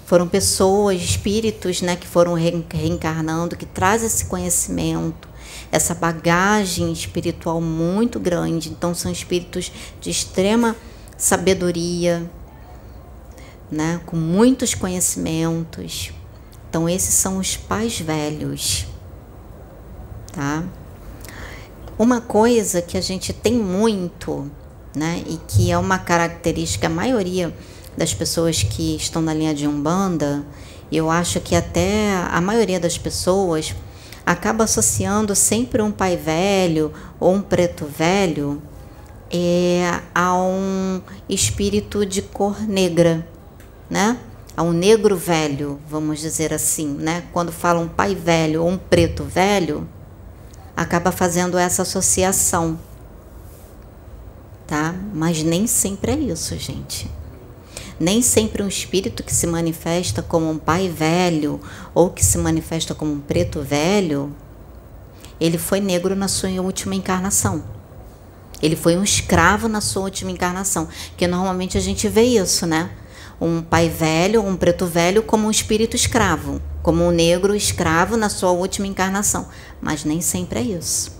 [0.04, 5.28] Foram pessoas, espíritos, né, que foram reencarnando, que trazem esse conhecimento,
[5.70, 8.68] essa bagagem espiritual muito grande.
[8.68, 10.74] Então, são espíritos de extrema
[11.16, 12.28] sabedoria,
[13.70, 16.12] né, com muitos conhecimentos.
[16.68, 18.86] Então, esses são os pais velhos,
[20.32, 20.64] tá?
[21.98, 24.50] Uma coisa que a gente tem muito,
[24.94, 27.54] né, e que é uma característica, a maioria
[27.96, 30.44] das pessoas que estão na linha de Umbanda,
[30.90, 33.74] eu acho que até a maioria das pessoas
[34.24, 38.62] acaba associando sempre um pai velho ou um preto velho
[39.30, 43.26] é, a um espírito de cor negra,
[43.88, 44.18] né?
[44.56, 47.24] A um negro velho, vamos dizer assim, né?
[47.32, 49.88] Quando fala um pai velho ou um preto velho,
[50.76, 52.78] acaba fazendo essa associação,
[54.66, 54.94] tá?
[55.14, 57.10] Mas nem sempre é isso, gente.
[58.00, 61.60] Nem sempre um espírito que se manifesta como um pai velho
[61.94, 64.32] ou que se manifesta como um preto velho,
[65.40, 67.64] ele foi negro na sua última encarnação.
[68.62, 70.88] Ele foi um escravo na sua última encarnação.
[71.16, 72.90] Que normalmente a gente vê isso, né?
[73.40, 78.28] Um pai velho, um preto velho, como um espírito escravo, como um negro escravo na
[78.28, 79.48] sua última encarnação.
[79.80, 81.16] Mas nem sempre é isso.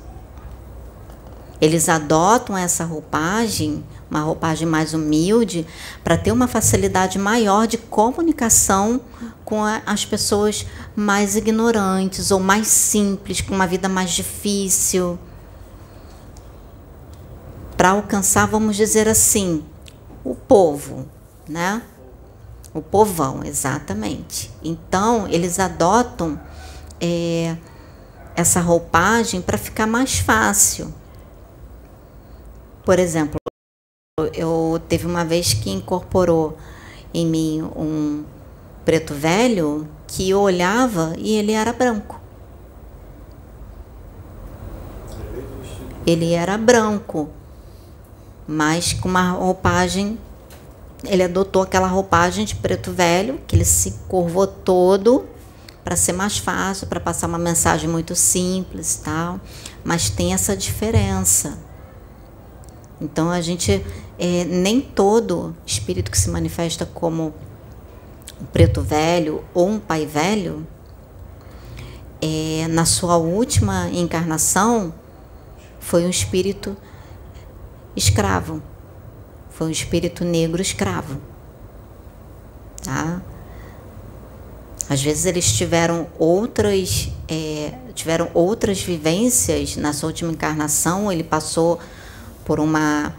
[1.61, 5.67] Eles adotam essa roupagem uma roupagem mais humilde,
[6.03, 9.01] para ter uma facilidade maior de comunicação
[9.45, 15.19] com as pessoas mais ignorantes ou mais simples, com uma vida mais difícil.
[17.77, 19.65] Para alcançar, vamos dizer assim,
[20.25, 21.07] o povo,
[21.49, 21.83] né?
[22.79, 24.53] O povão, exatamente.
[24.63, 26.41] Então, eles adotam
[27.01, 27.57] é,
[28.37, 30.95] essa roupagem para ficar mais fácil.
[32.85, 33.37] Por exemplo,
[34.33, 36.57] eu teve uma vez que incorporou
[37.13, 38.25] em mim um
[38.85, 42.21] preto velho que eu olhava e ele era branco.
[46.07, 47.29] Ele era branco,
[48.47, 50.17] mas com uma roupagem.
[51.05, 55.27] Ele adotou aquela roupagem de preto velho, que ele se curvou todo
[55.85, 59.41] para ser mais fácil, para passar uma mensagem muito simples, tal.
[59.85, 61.59] Mas tem essa diferença.
[63.01, 63.85] Então a gente
[64.19, 67.33] é, nem todo espírito que se manifesta como
[68.41, 70.67] um preto velho ou um pai velho,
[72.21, 74.93] é, na sua última encarnação,
[75.79, 76.77] foi um espírito
[77.97, 78.61] escravo.
[79.59, 81.21] Foi um espírito negro escravo.
[82.81, 83.21] Tá?
[84.89, 91.81] Às vezes eles tiveram outras, é, tiveram outras vivências na sua última encarnação, ele passou
[92.45, 93.13] por uma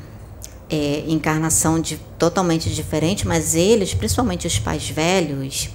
[0.70, 5.70] é, encarnação de, totalmente diferente, mas eles, principalmente os pais velhos,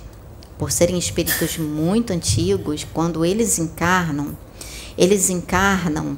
[0.56, 4.34] por serem espíritos muito antigos, quando eles encarnam,
[4.96, 6.16] eles encarnam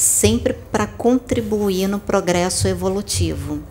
[0.00, 3.62] sempre para contribuir no progresso evolutivo.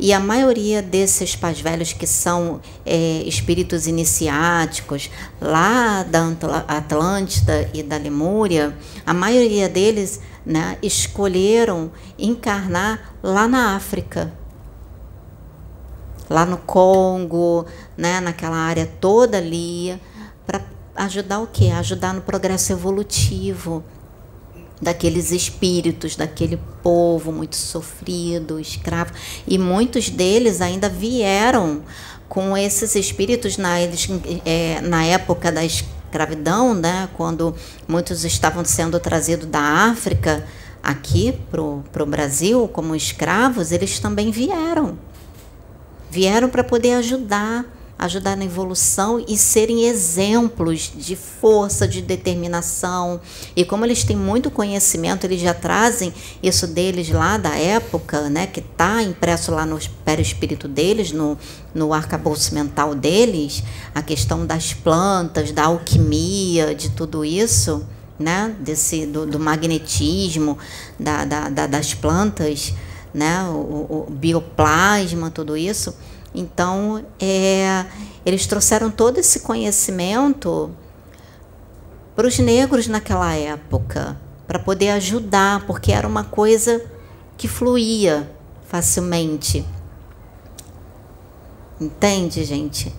[0.00, 5.08] E a maioria desses pais velhos que são é, espíritos iniciáticos,
[5.40, 6.26] lá da
[6.66, 8.76] Atlântida e da Lemúria,
[9.06, 14.32] a maioria deles né, escolheram encarnar lá na África,
[16.28, 17.64] lá no Congo,
[17.96, 20.00] né, naquela área toda ali,
[20.44, 20.62] para
[20.96, 21.66] ajudar o quê?
[21.66, 23.84] Ajudar no progresso evolutivo.
[24.80, 29.12] Daqueles espíritos, daquele povo muito sofrido, escravo.
[29.46, 31.82] E muitos deles ainda vieram
[32.28, 33.78] com esses espíritos na,
[34.44, 37.54] é, na época da escravidão, né, quando
[37.86, 40.44] muitos estavam sendo trazidos da África
[40.82, 44.98] aqui para o Brasil como escravos, eles também vieram.
[46.10, 47.64] Vieram para poder ajudar
[47.98, 53.20] ajudar na evolução e serem exemplos de força, de determinação.
[53.54, 58.46] E como eles têm muito conhecimento, eles já trazem isso deles lá da época, né,
[58.46, 61.38] que está impresso lá no perispírito deles, no,
[61.74, 63.62] no arcabouço mental deles,
[63.94, 67.86] a questão das plantas, da alquimia, de tudo isso.
[68.18, 70.56] Né, desse, do, do magnetismo
[70.98, 72.72] da, da, da, das plantas,
[73.12, 75.94] né, o, o bioplasma, tudo isso,
[76.36, 77.86] então, é,
[78.26, 80.70] eles trouxeram todo esse conhecimento
[82.14, 86.84] para os negros naquela época, para poder ajudar, porque era uma coisa
[87.38, 88.30] que fluía
[88.68, 89.64] facilmente.
[91.80, 92.94] Entende, gente?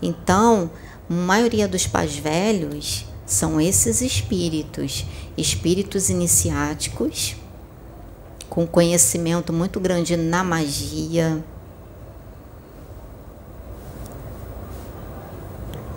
[0.00, 0.70] Então,
[1.10, 5.04] a maioria dos pais velhos são esses espíritos,
[5.36, 7.36] espíritos iniciáticos,
[8.48, 11.44] com conhecimento muito grande na magia,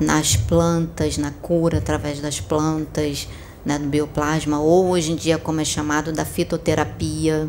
[0.02, 3.28] nas plantas, na cura através das plantas,
[3.64, 7.48] né, do bioplasma, ou hoje em dia como é chamado da fitoterapia.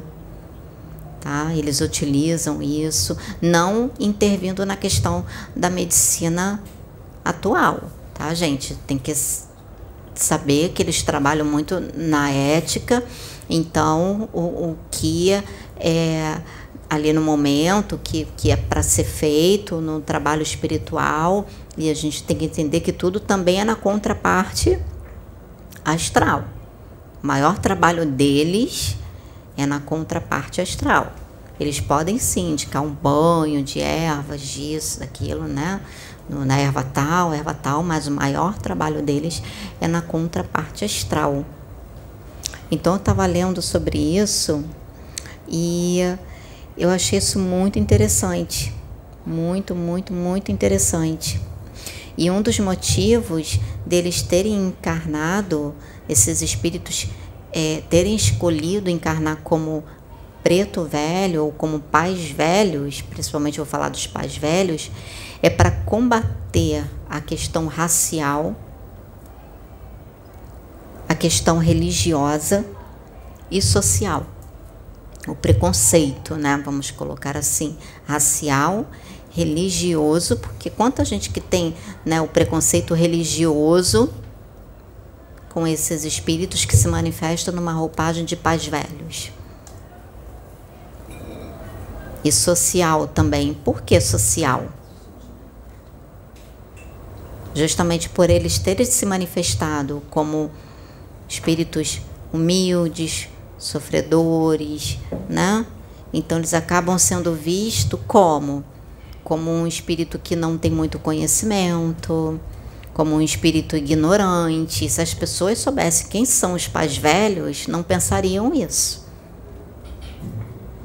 [1.19, 1.53] Tá?
[1.55, 5.25] Eles utilizam isso, não intervindo na questão
[5.57, 6.63] da medicina
[7.25, 8.75] atual, tá, gente?
[8.87, 9.15] Tem que
[10.15, 13.03] saber que eles trabalham muito na ética,
[13.49, 15.31] então o, o que
[15.77, 16.41] é
[16.93, 21.47] ali no momento que, que é para ser feito no trabalho espiritual
[21.77, 24.79] e a gente tem que entender que tudo também é na contraparte
[25.85, 26.45] astral.
[27.23, 28.97] O maior trabalho deles
[29.57, 31.13] é na contraparte astral.
[31.59, 35.81] Eles podem sim indicar um banho de ervas, disso, daquilo, né?
[36.29, 39.43] Na erva tal, erva tal, mas o maior trabalho deles
[39.81, 41.45] é na contraparte astral.
[42.71, 44.65] Então eu estava lendo sobre isso
[45.47, 46.01] e
[46.77, 48.75] eu achei isso muito interessante.
[49.25, 51.41] Muito, muito, muito interessante.
[52.17, 55.75] E um dos motivos deles terem encarnado,
[56.09, 57.09] esses espíritos
[57.53, 59.85] é, terem escolhido encarnar como
[60.43, 64.91] preto velho ou como pais velhos, principalmente vou falar dos pais velhos,
[65.43, 68.55] é para combater a questão racial,
[71.09, 72.65] a questão religiosa
[73.51, 74.27] e social
[75.29, 76.61] o preconceito, né?
[76.65, 78.87] Vamos colocar assim, racial,
[79.33, 81.75] religioso, porque quanta gente que tem,
[82.05, 84.13] né, o preconceito religioso
[85.49, 89.33] com esses espíritos que se manifestam numa roupagem de pais velhos.
[92.25, 93.53] E social também.
[93.53, 94.69] Por que social?
[97.55, 100.51] Justamente por eles terem se manifestado como
[101.29, 102.01] espíritos
[102.33, 103.29] humildes,
[103.59, 105.67] sofredores, né?
[106.13, 108.65] Então eles acabam sendo vistos como
[109.25, 112.41] como um espírito que não tem muito conhecimento,
[112.93, 114.89] como um espírito ignorante.
[114.89, 119.07] Se as pessoas soubessem quem são os pais velhos, não pensariam isso.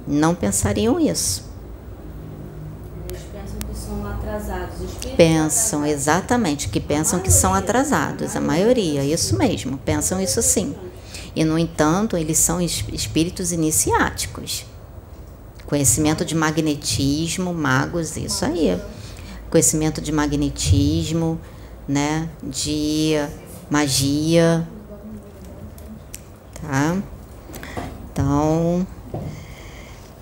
[0.08, 1.44] Não pensariam isso.
[3.10, 4.78] Eles pensam que são atrasados.
[5.18, 5.88] Pensam, atrasados.
[5.90, 8.36] exatamente, que pensam que são atrasados.
[8.36, 10.76] A maioria, isso mesmo, pensam isso sim.
[11.36, 14.66] E, no entanto, eles são espíritos iniciáticos.
[15.68, 18.80] Conhecimento de magnetismo, magos, isso aí.
[19.50, 21.38] Conhecimento de magnetismo,
[21.86, 22.30] né?
[22.42, 23.16] De
[23.70, 24.66] magia.
[26.62, 26.98] Tá?
[28.12, 28.88] Então,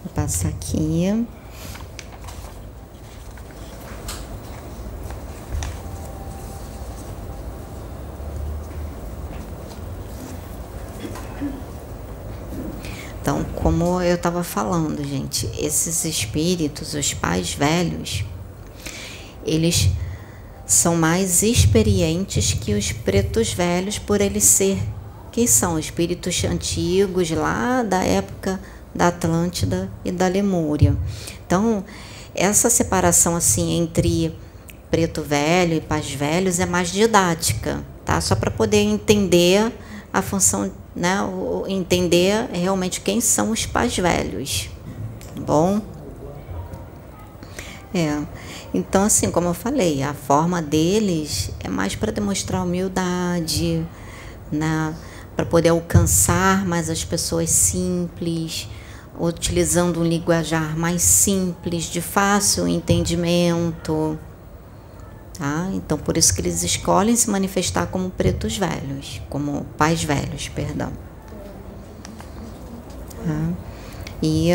[0.04, 1.26] vou passar aqui.
[13.26, 18.24] Então, como eu estava falando, gente, esses espíritos, os pais velhos,
[19.44, 19.90] eles
[20.64, 24.78] são mais experientes que os pretos velhos por eles ser
[25.32, 28.62] quem são espíritos antigos lá da época
[28.94, 30.96] da Atlântida e da Lemúria.
[31.48, 31.84] Então,
[32.36, 34.38] essa separação assim entre
[34.92, 38.22] preto velho e pais velhos é mais didática, tá?
[38.22, 39.74] Só para poder entender
[40.14, 41.18] a função né,
[41.68, 44.70] entender realmente quem são os pais velhos.
[45.36, 45.82] Tá bom?
[47.94, 48.22] É.
[48.74, 53.86] Então, assim, como eu falei, a forma deles é mais para demonstrar humildade,
[54.52, 54.94] né?
[55.36, 58.70] para poder alcançar mais as pessoas simples,
[59.20, 64.18] utilizando um linguajar mais simples, de fácil entendimento.
[65.38, 65.70] Tá?
[65.74, 70.92] Então, por isso que eles escolhem se manifestar como pretos velhos, como pais velhos, perdão.
[73.26, 73.50] Tá?
[74.22, 74.52] E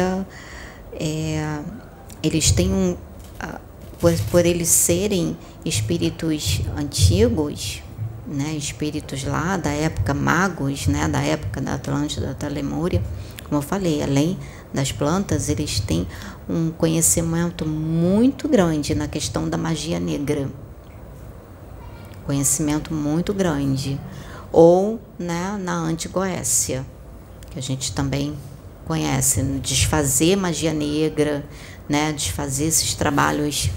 [0.93, 1.61] é,
[2.23, 2.97] eles têm um.
[3.99, 7.83] Por, por eles serem espíritos antigos,
[8.27, 13.03] né, espíritos lá da época magos, né, da época da Atlântida, da Lemúria,
[13.45, 14.39] como eu falei, além
[14.73, 16.07] das plantas, eles têm
[16.49, 20.49] um conhecimento muito grande na questão da magia negra.
[22.31, 24.01] Conhecimento muito grande.
[24.53, 26.87] Ou né, na Antigoécia,
[27.51, 28.39] que a gente também
[28.87, 31.45] conhece, desfazer magia negra,
[31.89, 33.69] né, desfazer esses trabalhos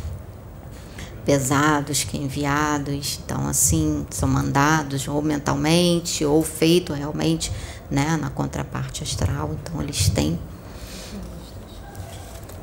[1.25, 7.51] pesados que enviados, então assim, são mandados ou mentalmente ou feito realmente,
[7.89, 10.39] né, na contraparte astral, então eles têm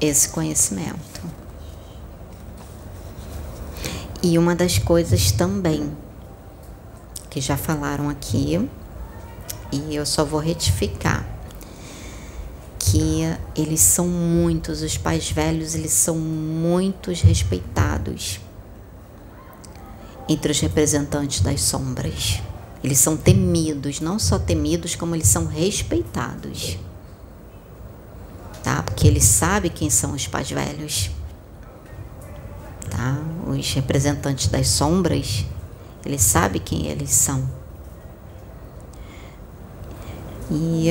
[0.01, 1.40] esse conhecimento.
[4.23, 5.91] E uma das coisas também
[7.31, 8.69] que já falaram aqui,
[9.73, 11.25] e eu só vou retificar,
[12.79, 13.23] que
[13.55, 18.41] eles são muitos, os pais velhos, eles são muitos respeitados
[20.29, 22.43] entre os representantes das sombras.
[22.83, 26.79] Eles são temidos, não só temidos, como eles são respeitados.
[28.63, 28.83] Tá?
[28.83, 31.11] Porque eles sabem quem são os pais velhos.
[33.01, 33.17] Tá?
[33.47, 35.47] Os representantes das sombras,
[36.05, 37.49] eles sabem quem eles são.
[40.51, 40.89] E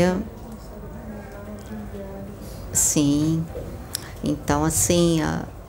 [2.73, 3.45] sim,
[4.23, 5.19] então assim,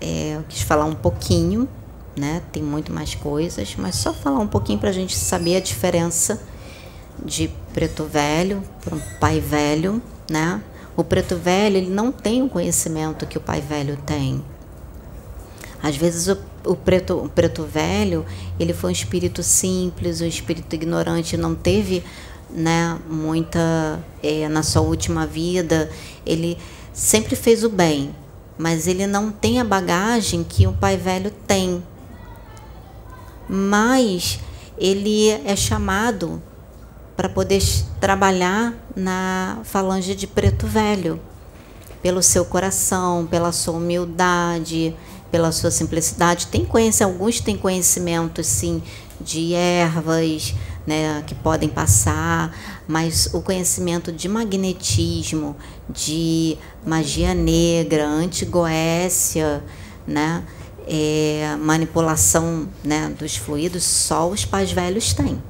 [0.00, 1.68] é, eu quis falar um pouquinho
[2.16, 2.42] né?
[2.52, 6.40] Tem muito mais coisas, mas só falar um pouquinho para a gente saber a diferença
[7.24, 10.62] de preto velho para um pai velho, né?
[10.96, 14.44] O preto velho ele não tem o conhecimento que o pai velho tem.
[15.82, 18.24] Às vezes o, o, preto, o preto velho
[18.58, 22.04] ele foi um espírito simples, um espírito ignorante, não teve
[22.50, 25.90] né, muita é, na sua última vida,
[26.26, 26.58] ele
[26.92, 28.14] sempre fez o bem,
[28.58, 31.82] mas ele não tem a bagagem que o pai velho tem.
[33.48, 34.38] Mas
[34.78, 36.42] ele é chamado
[37.16, 37.62] para poder
[38.00, 41.20] trabalhar na falange de preto velho,
[42.02, 44.96] pelo seu coração, pela sua humildade,
[45.30, 46.46] pela sua simplicidade.
[46.46, 48.82] Tem conhecimento, alguns têm conhecimento sim
[49.20, 50.54] de ervas,
[50.86, 52.56] né, que podem passar,
[52.88, 55.56] mas o conhecimento de magnetismo,
[55.88, 59.62] de magia negra, antigoécia,
[60.06, 60.42] né,
[60.86, 65.40] é, manipulação né, dos fluidos, só os pais velhos têm.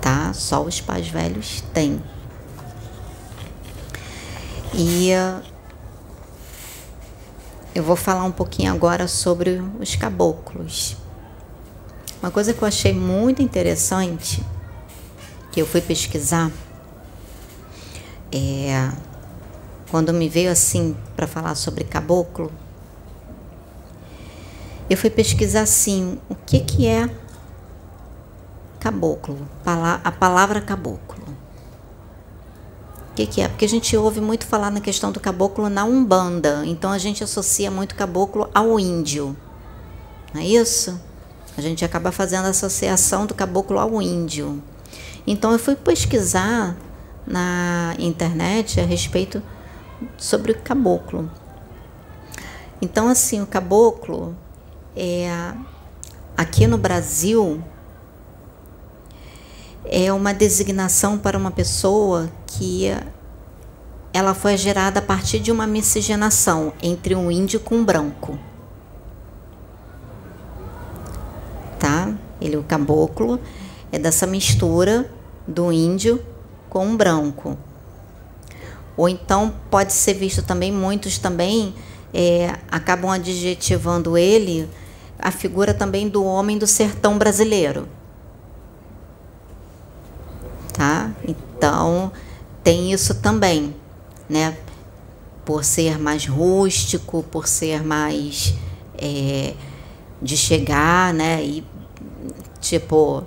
[0.00, 0.32] Tá?
[0.32, 2.00] Só os pais velhos têm.
[4.72, 5.10] E
[7.74, 10.96] eu vou falar um pouquinho agora sobre os caboclos.
[12.22, 14.44] Uma coisa que eu achei muito interessante,
[15.52, 16.50] que eu fui pesquisar,
[18.32, 18.90] é
[19.90, 22.52] quando me veio assim para falar sobre caboclo,
[24.88, 27.08] eu fui pesquisar assim, o que que é
[28.78, 29.38] caboclo,
[30.04, 31.19] a palavra caboclo.
[33.10, 33.48] O que, que é?
[33.48, 37.24] Porque a gente ouve muito falar na questão do caboclo na Umbanda, então a gente
[37.24, 39.36] associa muito caboclo ao índio.
[40.32, 40.98] Não é isso?
[41.58, 44.62] A gente acaba fazendo a associação do caboclo ao índio.
[45.26, 46.76] Então eu fui pesquisar
[47.26, 49.42] na internet a respeito
[50.16, 51.30] sobre o caboclo.
[52.80, 54.34] Então, assim, o caboclo
[54.96, 55.52] é
[56.36, 57.62] aqui no Brasil
[59.84, 62.90] é uma designação para uma pessoa que
[64.12, 68.38] ela foi gerada a partir de uma miscigenação entre um índio com um branco.
[71.78, 72.12] Tá?
[72.40, 73.40] Ele o caboclo
[73.92, 75.10] é dessa mistura
[75.46, 76.22] do índio
[76.68, 77.56] com um branco.
[78.96, 81.74] Ou então pode ser visto também, muitos também
[82.12, 84.68] é, acabam adjetivando ele
[85.18, 87.88] a figura também do homem do sertão brasileiro.
[90.80, 91.10] Tá?
[91.28, 92.10] Então,
[92.64, 93.76] tem isso também,
[94.26, 94.56] né?
[95.44, 98.54] Por ser mais rústico, por ser mais
[98.96, 99.52] é,
[100.22, 101.44] de chegar, né?
[101.44, 101.62] E
[102.62, 103.22] tipo,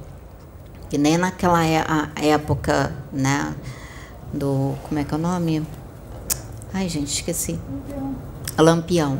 [0.90, 1.84] que nem naquela é,
[2.16, 3.54] época, né?
[4.34, 4.74] do.
[4.84, 5.64] Como é que é o nome?
[6.74, 7.60] Ai, gente, esqueci.
[8.58, 9.20] Lampião.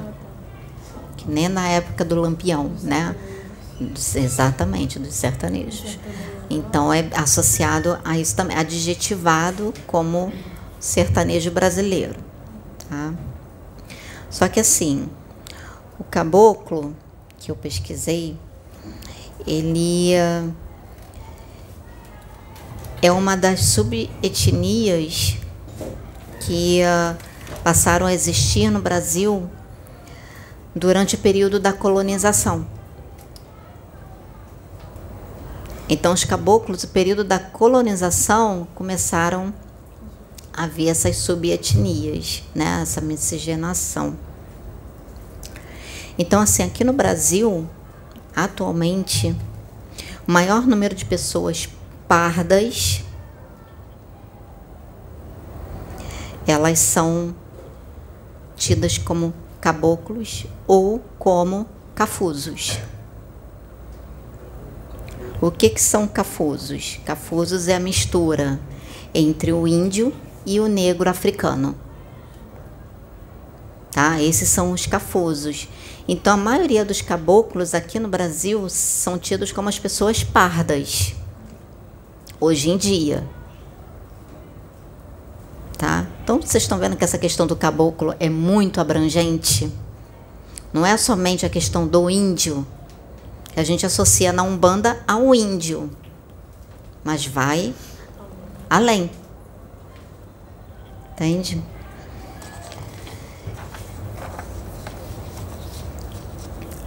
[1.18, 3.16] Que nem na época do Lampião, né?
[4.16, 6.00] Exatamente, dos sertanejos.
[6.54, 10.32] Então é associado a isso também, adjetivado como
[10.80, 12.16] sertanejo brasileiro.
[12.88, 13.14] Tá?
[14.30, 15.10] Só que assim,
[16.00, 16.96] o caboclo
[17.40, 18.38] que eu pesquisei,
[19.48, 20.14] ele
[23.02, 25.38] é uma das subetnias
[26.40, 27.18] que uh,
[27.64, 29.50] passaram a existir no Brasil
[30.76, 32.66] durante o período da colonização.
[35.90, 39.54] Então, os caboclos, no período da colonização, começaram
[40.54, 42.80] a ver essas subetnias, né?
[42.82, 44.16] essa miscigenação.
[46.18, 47.68] Então, assim, aqui no Brasil,
[48.36, 49.36] atualmente,
[50.28, 51.68] o maior número de pessoas
[52.08, 53.04] pardas
[56.46, 57.34] elas são
[58.56, 61.66] tidas como caboclos ou como
[61.96, 62.80] cafusos.
[65.44, 67.02] O que, que são cafusos?
[67.04, 68.62] Cafusos é a mistura
[69.14, 70.14] entre o índio
[70.46, 71.76] e o negro africano.
[73.92, 74.22] Tá?
[74.22, 75.68] Esses são os cafusos.
[76.08, 81.14] Então, a maioria dos caboclos aqui no Brasil são tidos como as pessoas pardas,
[82.40, 83.28] hoje em dia.
[85.78, 86.08] Tá?
[86.24, 89.70] Então, vocês estão vendo que essa questão do caboclo é muito abrangente.
[90.72, 92.66] Não é somente a questão do índio,
[93.54, 95.92] que a gente associa na Umbanda ao índio,
[97.04, 97.74] mas vai
[98.68, 99.12] além.
[101.12, 101.62] Entende?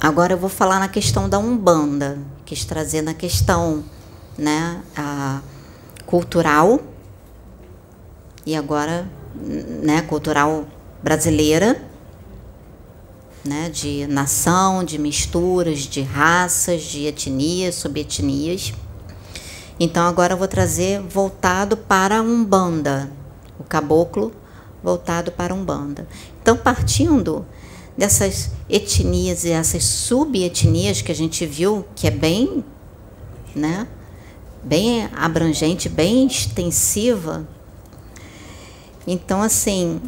[0.00, 3.84] Agora eu vou falar na questão da Umbanda, quis trazer na questão
[4.36, 5.40] né, a
[6.04, 6.80] cultural
[8.44, 10.66] e agora né, cultural
[11.02, 11.80] brasileira,
[13.46, 18.72] né, de nação, de misturas, de raças, de etnias, subetnias.
[19.78, 23.10] Então agora eu vou trazer voltado para a Umbanda,
[23.58, 24.32] o caboclo
[24.82, 26.06] voltado para a Umbanda.
[26.42, 27.46] Então partindo
[27.96, 32.64] dessas etnias e essas subetnias que a gente viu, que é bem,
[33.54, 33.86] né,
[34.62, 37.46] bem abrangente, bem extensiva.
[39.06, 40.00] Então, assim,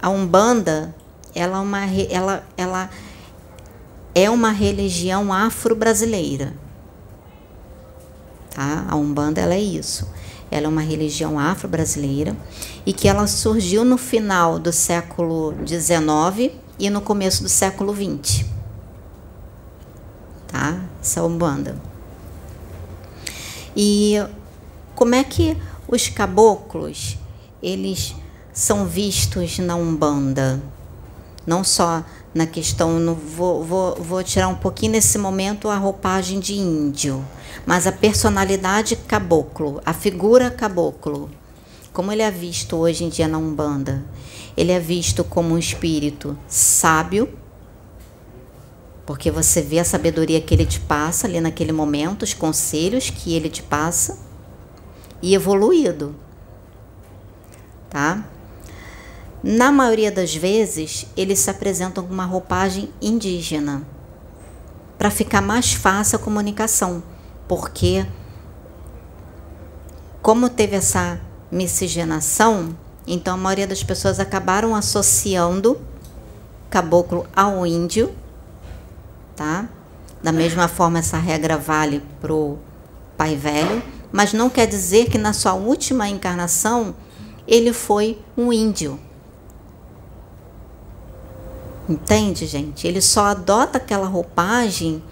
[0.00, 0.94] a Umbanda,
[1.34, 2.90] ela é uma, ela, ela
[4.14, 6.54] é uma religião afro-brasileira.
[8.50, 8.86] Tá?
[8.88, 10.08] A Umbanda, ela é isso.
[10.50, 12.36] Ela é uma religião afro-brasileira
[12.86, 18.44] e que ela surgiu no final do século XIX e no começo do século XX.
[20.46, 20.80] Tá?
[21.02, 21.76] Essa Umbanda.
[23.76, 24.22] E
[24.94, 25.56] como é que
[25.88, 27.18] os caboclos
[27.60, 28.14] eles
[28.52, 30.62] são vistos na Umbanda?
[31.46, 32.02] Não só
[32.34, 37.24] na questão, no, vou, vou, vou tirar um pouquinho nesse momento a roupagem de índio,
[37.64, 41.30] mas a personalidade caboclo, a figura caboclo,
[41.92, 44.04] como ele é visto hoje em dia na Umbanda?
[44.56, 47.28] Ele é visto como um espírito sábio,
[49.06, 53.34] porque você vê a sabedoria que ele te passa ali naquele momento, os conselhos que
[53.34, 54.18] ele te passa,
[55.22, 56.16] e evoluído.
[57.88, 58.24] Tá?
[59.46, 63.86] Na maioria das vezes, eles se apresentam com uma roupagem indígena,
[64.96, 67.02] para ficar mais fácil a comunicação,
[67.46, 68.06] porque
[70.22, 71.20] como teve essa
[71.52, 72.74] miscigenação,
[73.06, 75.78] então a maioria das pessoas acabaram associando
[76.70, 78.14] caboclo ao índio,
[79.36, 79.68] tá?
[80.22, 82.56] Da mesma forma essa regra vale pro
[83.14, 86.94] pai velho, mas não quer dizer que na sua última encarnação
[87.46, 88.98] ele foi um índio.
[91.88, 92.86] Entende, gente?
[92.86, 95.02] Ele só adota aquela roupagem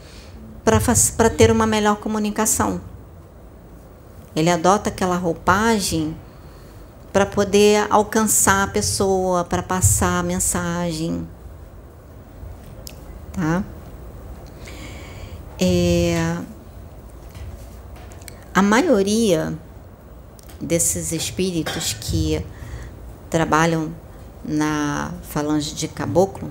[0.64, 2.80] para ter uma melhor comunicação.
[4.34, 6.16] Ele adota aquela roupagem
[7.12, 11.28] para poder alcançar a pessoa, para passar a mensagem.
[13.32, 13.62] Tá?
[15.60, 16.38] É,
[18.54, 19.56] a maioria
[20.60, 22.44] desses espíritos que
[23.28, 23.94] trabalham
[24.44, 26.50] na falange de caboclo,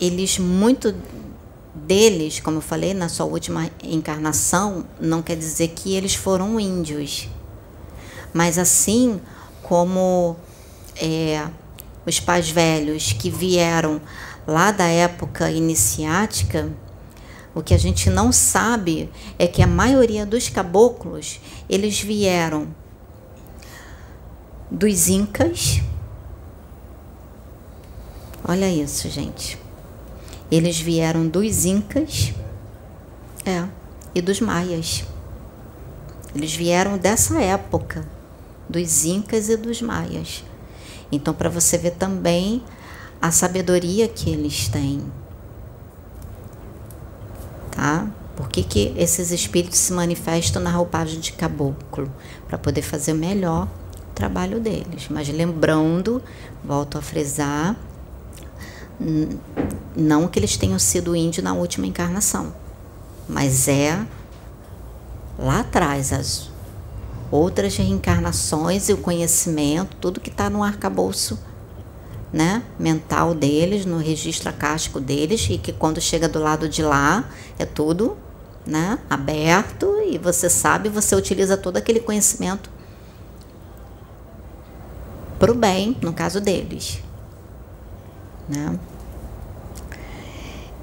[0.00, 0.94] eles muito
[1.74, 7.28] deles, como eu falei, na sua última encarnação, não quer dizer que eles foram índios.
[8.32, 9.20] Mas assim
[9.62, 10.36] como
[10.96, 11.46] é,
[12.06, 14.00] os pais velhos que vieram
[14.46, 16.70] lá da época iniciática,
[17.54, 22.68] o que a gente não sabe é que a maioria dos caboclos, eles vieram
[24.70, 25.80] dos incas.
[28.46, 29.63] Olha isso, gente.
[30.54, 32.32] Eles vieram dos incas
[33.44, 33.66] É,
[34.14, 35.04] e dos maias.
[36.32, 38.06] Eles vieram dessa época,
[38.68, 40.44] dos incas e dos maias.
[41.10, 42.62] Então, para você ver também
[43.20, 45.02] a sabedoria que eles têm.
[47.72, 48.06] Tá?
[48.36, 52.08] Por que, que esses espíritos se manifestam na roupagem de caboclo?
[52.46, 53.66] Para poder fazer o melhor
[54.14, 55.08] trabalho deles.
[55.10, 56.22] Mas lembrando,
[56.64, 57.76] volto a frisar,
[59.96, 62.54] não que eles tenham sido índio na última encarnação,
[63.28, 64.04] mas é
[65.38, 66.50] lá atrás as
[67.30, 71.38] outras reencarnações e o conhecimento, tudo que está no arcabouço
[72.32, 77.28] né, mental deles, no registro acástico deles, e que quando chega do lado de lá
[77.58, 78.16] é tudo
[78.66, 82.70] né, aberto e você sabe, você utiliza todo aquele conhecimento
[85.38, 87.00] para o bem, no caso deles.
[88.48, 88.78] Né?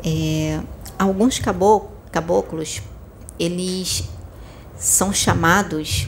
[0.03, 0.62] É,
[0.97, 1.39] alguns
[2.12, 2.82] caboclos,
[3.39, 4.03] eles
[4.78, 6.07] são chamados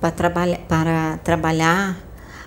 [0.00, 0.30] para,
[0.68, 1.98] para trabalhar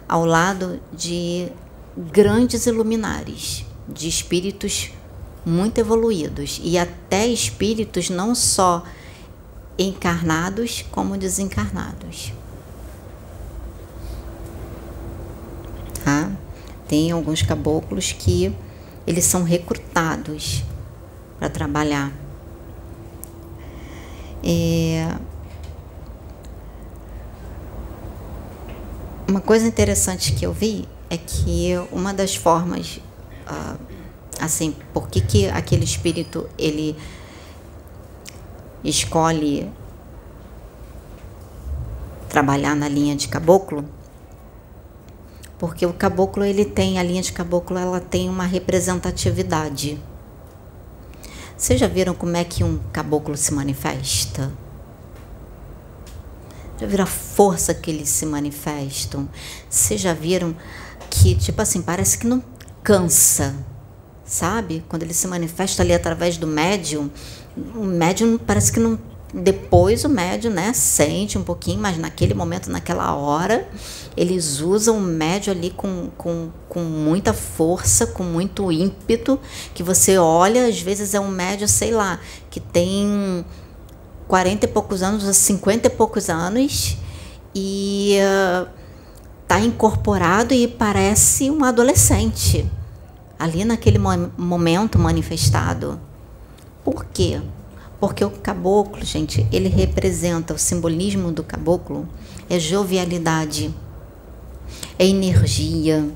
[0.07, 1.51] ao lado de
[1.97, 4.91] grandes iluminares, de espíritos
[5.45, 8.84] muito evoluídos e até espíritos não só
[9.78, 12.34] encarnados como desencarnados.
[16.03, 16.32] Tá?
[16.88, 18.56] Tem alguns caboclos que
[19.06, 20.64] eles são recrutados
[21.40, 22.12] para trabalhar.
[24.44, 25.16] É...
[29.28, 33.02] Uma coisa interessante que eu vi é que uma das formas,
[33.50, 33.78] uh,
[34.40, 36.96] assim, por que, que aquele espírito ele
[38.84, 39.70] escolhe
[42.30, 43.84] trabalhar na linha de caboclo
[45.58, 49.99] porque o caboclo ele tem a linha de caboclo ela tem uma representatividade.
[51.58, 54.51] Vocês já viram como é que um caboclo se manifesta?
[56.80, 59.28] Já viram a força que eles se manifestam?
[59.68, 60.55] Vocês já viram
[61.10, 62.43] que, tipo assim, parece que não
[62.84, 63.55] cansa,
[64.24, 64.84] sabe?
[64.88, 67.10] Quando ele se manifesta ali através do médium,
[67.76, 68.99] o médium parece que não
[69.34, 73.68] depois o médio, né, sente um pouquinho, mas naquele momento, naquela hora,
[74.18, 79.39] eles usam o médio ali com, com, com muita força, com muito ímpeto,
[79.76, 83.45] que você olha, às vezes é um médio, sei lá, que tem
[84.28, 86.97] 40 e poucos anos, 50 e poucos anos,
[87.53, 92.70] e uh, incorporado e parece um adolescente
[93.38, 95.99] ali naquele momento manifestado.
[96.84, 97.39] Por quê?
[97.99, 102.07] Porque o caboclo, gente, ele representa o simbolismo do caboclo
[102.49, 103.74] é jovialidade,
[104.97, 106.09] é energia,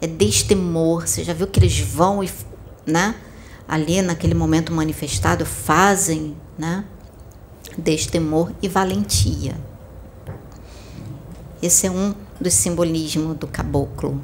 [0.00, 1.06] é destemor.
[1.06, 2.30] Você já viu que eles vão e,
[2.86, 3.14] né,
[3.66, 6.84] ali naquele momento manifestado fazem, né,
[7.76, 9.56] destemor e valentia.
[11.62, 14.22] Esse é um dos simbolismos do caboclo.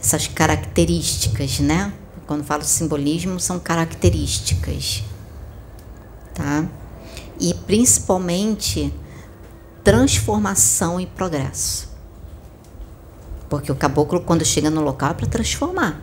[0.00, 1.94] Essas características, né?
[2.26, 5.02] Quando falo simbolismo, são características
[6.34, 6.66] tá?
[7.40, 8.92] E principalmente
[9.82, 11.93] transformação e progresso.
[13.48, 16.00] Porque o caboclo, quando chega no local, é para transformar.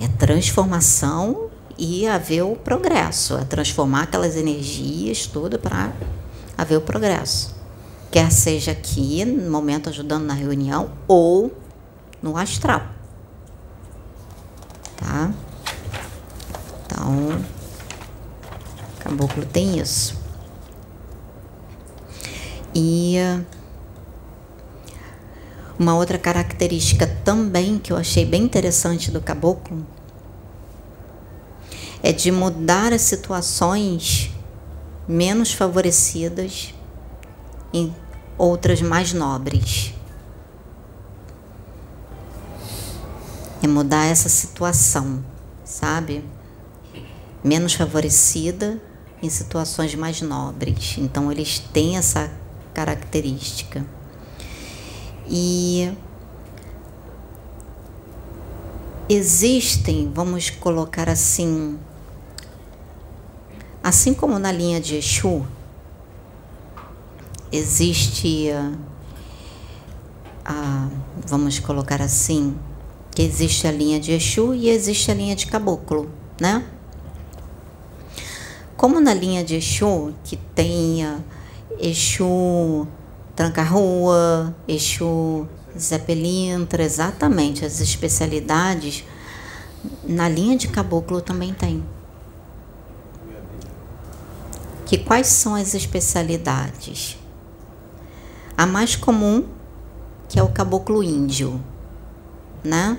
[0.00, 3.36] É transformação e haver o progresso.
[3.36, 5.92] É transformar aquelas energias tudo para
[6.56, 7.54] haver o progresso.
[8.10, 11.52] Quer seja aqui, no momento ajudando na reunião, ou
[12.22, 12.82] no astral.
[14.96, 15.32] Tá?
[16.86, 17.44] Então,
[18.98, 20.16] Caboclo tem isso.
[22.74, 23.16] E
[25.78, 29.86] uma outra característica também que eu achei bem interessante do caboclo
[32.02, 34.32] é de mudar as situações
[35.06, 36.74] menos favorecidas
[37.72, 37.94] em
[38.36, 39.94] outras mais nobres.
[43.62, 45.24] É mudar essa situação,
[45.64, 46.24] sabe?
[47.42, 48.80] Menos favorecida
[49.20, 50.96] em situações mais nobres.
[50.98, 52.30] Então, eles têm essa
[52.72, 53.84] característica.
[55.30, 55.92] E
[59.08, 61.78] existem, vamos colocar assim,
[63.82, 65.44] assim como na linha de Exu,
[67.52, 68.72] existe a,
[70.44, 70.88] a,
[71.26, 72.56] vamos colocar assim,
[73.10, 76.10] que existe a linha de Exu e existe a linha de Caboclo,
[76.40, 76.64] né?
[78.78, 81.02] Como na linha de Exu, que tem
[81.78, 82.86] Exu
[83.38, 85.46] Tranca-Rua, Exu
[85.78, 89.04] Zé Pelintra, exatamente, as especialidades,
[90.02, 91.84] na linha de Caboclo também tem.
[94.84, 97.16] que quais são as especialidades?
[98.56, 99.44] A mais comum,
[100.28, 101.62] que é o caboclo índio,
[102.64, 102.98] né?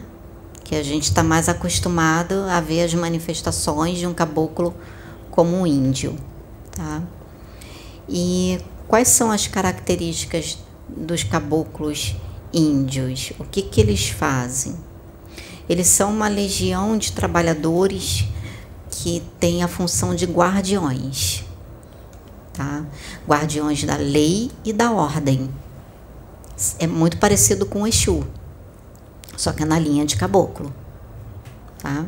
[0.64, 4.74] Que a gente está mais acostumado a ver as manifestações de um caboclo
[5.32, 6.16] como um índio,
[6.72, 7.02] tá?
[8.08, 8.60] E
[8.90, 10.58] quais são as características
[10.90, 12.18] dos caboclos
[12.52, 13.32] índios?
[13.40, 14.76] O que que eles fazem?
[15.70, 18.26] Eles são uma legião de trabalhadores
[18.90, 21.46] que tem a função de guardiões
[22.60, 22.86] tá?
[23.26, 25.50] Guardiões da lei e da ordem.
[26.78, 28.28] É muito parecido com o Exu,
[29.38, 30.74] só que é na linha de caboclo,
[31.78, 32.06] tá?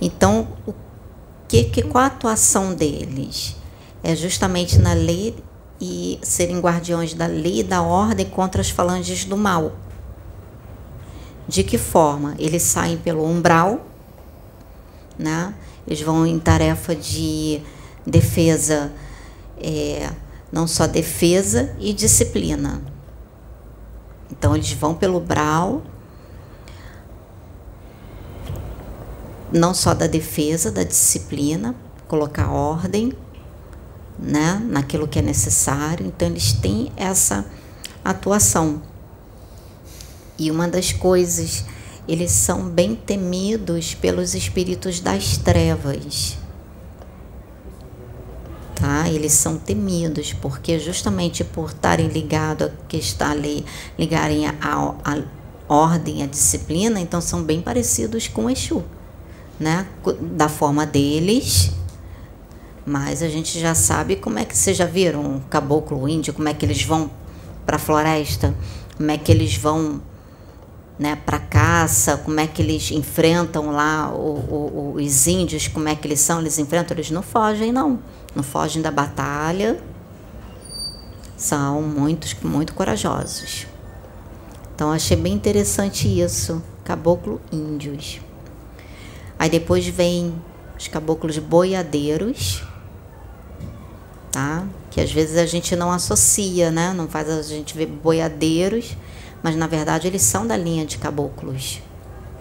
[0.00, 0.72] Então, o
[1.46, 3.54] que, que qual a atuação deles?
[4.02, 5.36] É justamente na lei
[5.80, 9.72] e serem guardiões da lei e da ordem contra as falanges do mal.
[11.48, 12.34] De que forma?
[12.38, 13.86] Eles saem pelo umbral,
[15.18, 15.54] né?
[15.86, 17.60] Eles vão em tarefa de
[18.06, 18.92] defesa
[19.60, 20.10] é,
[20.52, 22.82] não só defesa e disciplina.
[24.30, 25.82] Então eles vão pelo brau,
[29.52, 31.74] não só da defesa, da disciplina,
[32.06, 33.12] colocar ordem,
[34.20, 36.06] né, naquilo que é necessário.
[36.06, 37.46] Então eles têm essa
[38.04, 38.82] atuação.
[40.38, 41.64] E uma das coisas,
[42.08, 46.38] eles são bem temidos pelos espíritos das trevas
[48.80, 49.08] tá?
[49.08, 53.64] Eles são temidos porque justamente por estarem ligados a que está ali,
[53.98, 55.22] ligarem a, a
[55.68, 58.82] ordem, a disciplina, então são bem parecidos com o Exu,
[59.58, 59.86] né?
[60.32, 61.70] Da forma deles,
[62.90, 66.48] mas a gente já sabe como é que vocês já viram um caboclo índio, como
[66.48, 67.08] é que eles vão
[67.64, 68.52] para a floresta,
[68.96, 70.02] como é que eles vão
[70.98, 75.94] né, para caça, como é que eles enfrentam lá o, o, os índios, como é
[75.94, 78.00] que eles são, eles enfrentam, eles não fogem não.
[78.34, 79.80] Não fogem da batalha,
[81.36, 83.68] são muitos muito corajosos.
[84.74, 88.20] Então achei bem interessante isso, caboclo índios.
[89.38, 90.34] Aí depois vem
[90.76, 92.64] os caboclos boiadeiros,
[94.30, 94.66] tá?
[94.90, 96.92] Que às vezes a gente não associa, né?
[96.92, 98.96] Não faz a gente ver boiadeiros,
[99.42, 101.80] mas na verdade eles são da linha de caboclos.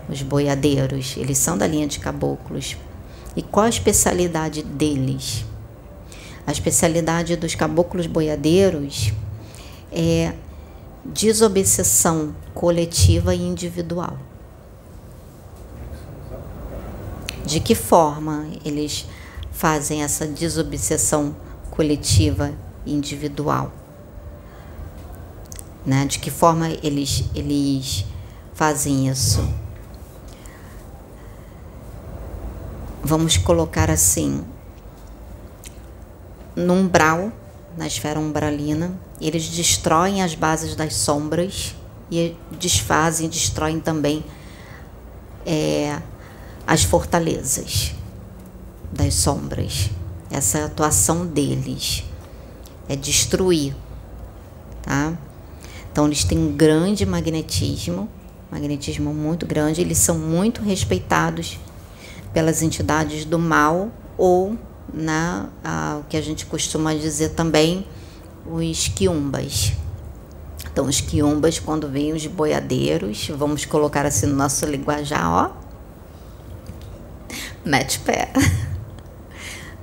[0.07, 2.77] Os boiadeiros, eles são da linha de caboclos.
[3.35, 5.45] E qual a especialidade deles?
[6.47, 9.13] A especialidade dos caboclos boiadeiros
[9.91, 10.33] é
[11.05, 14.17] desobsessão coletiva e individual.
[17.45, 19.05] De que forma eles
[19.51, 21.48] fazem essa desobsessão coletiva
[22.85, 23.71] e individual?
[25.85, 26.05] Né?
[26.05, 28.05] De que forma eles, eles
[28.53, 29.47] fazem isso?
[33.01, 34.43] Vamos colocar assim:
[36.55, 37.31] no umbral,
[37.77, 41.75] na esfera umbralina, eles destroem as bases das sombras
[42.11, 44.23] e desfazem, destroem também
[45.45, 46.01] é,
[46.67, 47.93] as fortalezas
[48.91, 49.89] das sombras.
[50.31, 52.03] Essa atuação deles
[52.87, 53.75] é destruir,
[54.81, 55.17] tá?
[55.91, 58.07] Então eles têm um grande magnetismo,
[58.51, 61.59] magnetismo muito grande, eles são muito respeitados
[62.33, 64.57] pelas entidades do mal ou
[64.93, 67.85] na né, a, o que a gente costuma dizer também
[68.45, 69.73] os quiumbas.
[70.71, 75.51] Então, os quiumbas, quando vêm os boiadeiros, vamos colocar assim no nosso linguajar, ó,
[77.65, 78.31] mete pé.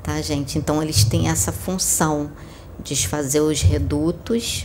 [0.07, 0.57] Tá, gente?
[0.57, 2.31] Então, eles têm essa função
[2.79, 4.65] de desfazer os redutos,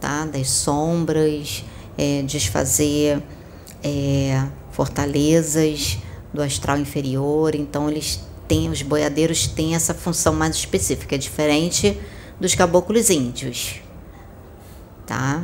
[0.00, 0.24] tá?
[0.24, 1.62] Das sombras,
[1.98, 3.22] é, desfazer
[3.82, 4.42] é,
[4.72, 5.98] fortalezas
[6.32, 7.54] do astral inferior.
[7.54, 12.00] Então, eles tem, os boiadeiros têm essa função mais específica, é diferente
[12.40, 13.82] dos caboclos índios,
[15.06, 15.42] tá?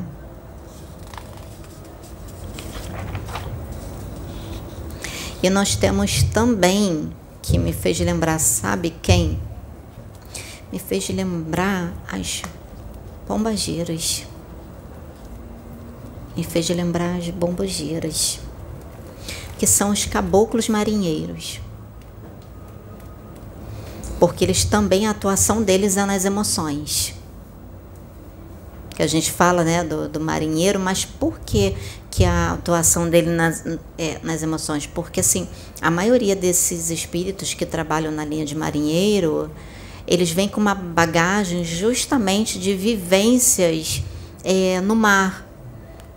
[5.43, 7.13] E nós temos também,
[7.43, 9.41] que me fez lembrar, sabe quem?
[10.73, 12.43] Me fez lembrar as
[13.27, 14.27] bombageiras.
[16.37, 18.41] Me fez lembrar as bombageiras,
[19.59, 21.61] que são os caboclos marinheiros
[24.21, 27.15] porque eles também a atuação deles é nas emoções.
[28.95, 31.75] Que a gente fala né, do, do marinheiro, mas por que,
[32.11, 33.65] que a atuação dele nas,
[33.97, 34.87] é, nas emoções?
[34.87, 35.49] Porque assim,
[35.81, 39.51] a maioria desses espíritos que trabalham na linha de marinheiro,
[40.07, 44.03] eles vêm com uma bagagem justamente de vivências
[44.45, 45.47] é, no mar,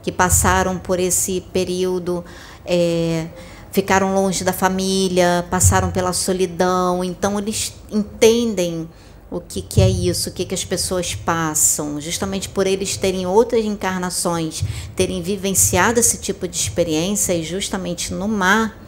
[0.01, 2.25] que passaram por esse período.
[2.65, 3.27] É,
[3.73, 8.87] ficaram longe da família, passaram pela solidão, então eles entendem
[9.33, 13.25] o que, que é isso, o que, que as pessoas passam, justamente por eles terem
[13.25, 14.63] outras encarnações,
[14.95, 18.79] terem vivenciado esse tipo de experiência e justamente no mar.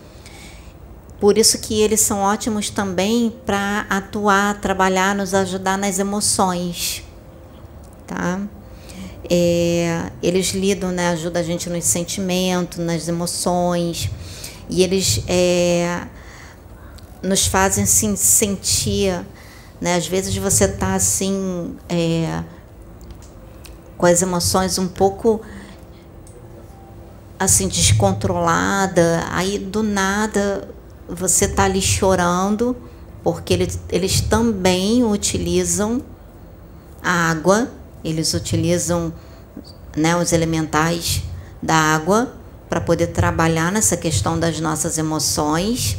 [1.20, 7.04] Por isso que eles são ótimos também para atuar, trabalhar, nos ajudar nas emoções,
[8.06, 8.40] tá?
[9.28, 14.12] É, eles lidam, né, ajudam a gente nos sentimentos, nas emoções,
[14.70, 16.06] e eles é,
[17.24, 19.26] nos fazem assim, sentir
[19.86, 19.98] né?
[19.98, 22.44] Às vezes você está assim, é,
[23.96, 25.42] com as emoções um pouco
[27.38, 30.68] assim descontrolada, aí do nada
[31.08, 32.76] você está ali chorando,
[33.24, 36.02] porque eles, eles também utilizam
[37.04, 37.70] a água,
[38.04, 39.14] eles utilizam
[39.96, 41.22] né, os elementais
[41.62, 42.34] da água
[42.68, 45.96] para poder trabalhar nessa questão das nossas emoções.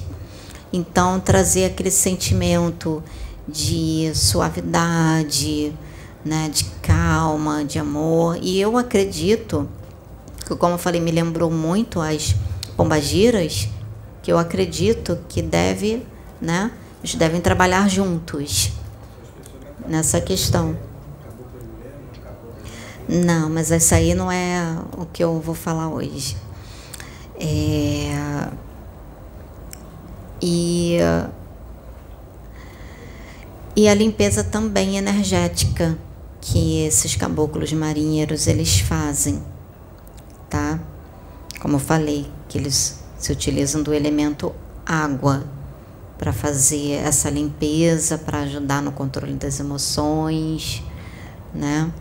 [0.72, 3.00] Então, trazer aquele sentimento
[3.48, 5.72] de suavidade,
[6.24, 8.38] né, de calma, de amor.
[8.40, 9.68] E eu acredito
[10.44, 12.34] que, como eu falei, me lembrou muito as
[12.76, 13.68] pombagiras,
[14.22, 16.04] que eu acredito que deve,
[16.40, 18.72] né, eles devem trabalhar juntos
[19.86, 20.76] nessa questão.
[23.08, 26.36] Não, mas essa aí não é o que eu vou falar hoje.
[27.38, 28.48] É...
[30.42, 30.98] E
[33.76, 35.98] e a limpeza também energética
[36.40, 39.42] que esses caboclos marinheiros eles fazem,
[40.48, 40.80] tá?
[41.60, 44.54] Como eu falei, que eles se utilizam do elemento
[44.86, 45.44] água
[46.16, 50.82] para fazer essa limpeza, para ajudar no controle das emoções,
[51.52, 51.92] né?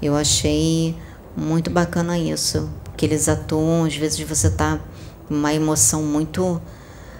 [0.00, 0.96] Eu achei
[1.36, 4.78] muito bacana isso, porque eles atuam, às vezes você tá
[5.26, 6.62] com uma emoção muito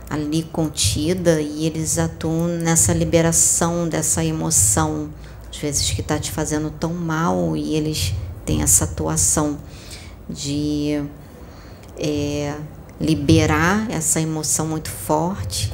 [0.08, 5.10] ali contida e eles atuam nessa liberação dessa emoção,
[5.50, 9.58] às vezes que está te fazendo tão mal e eles têm essa atuação
[10.28, 11.02] de
[11.98, 12.54] é,
[13.00, 15.72] liberar essa emoção muito forte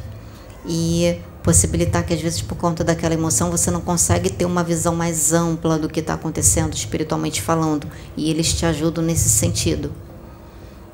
[0.67, 4.97] e possibilitar que às vezes por conta daquela emoção você não consegue ter uma visão
[4.97, 7.87] mais ampla do que está acontecendo espiritualmente falando.
[8.17, 9.93] E eles te ajudam nesse sentido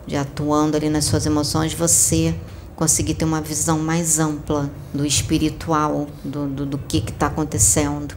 [0.07, 2.35] de atuando ali nas suas emoções você
[2.81, 8.17] conseguir ter uma visão mais ampla do espiritual, do, do, do que está acontecendo.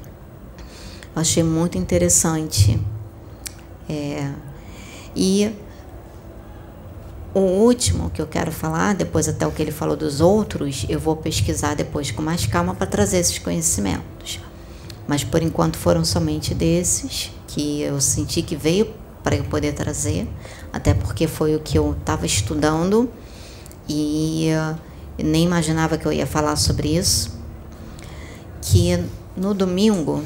[1.14, 2.80] Achei muito interessante.
[3.90, 4.32] É,
[5.14, 5.52] e
[7.34, 10.98] o último que eu quero falar, depois até o que ele falou dos outros, eu
[10.98, 14.40] vou pesquisar depois com mais calma para trazer esses conhecimentos.
[15.06, 20.26] Mas por enquanto foram somente desses que eu senti que veio para eu poder trazer,
[20.72, 23.12] até porque foi o que eu estava estudando
[23.88, 24.78] e uh,
[25.18, 27.38] nem imaginava que eu ia falar sobre isso,
[28.62, 29.04] que
[29.36, 30.24] no domingo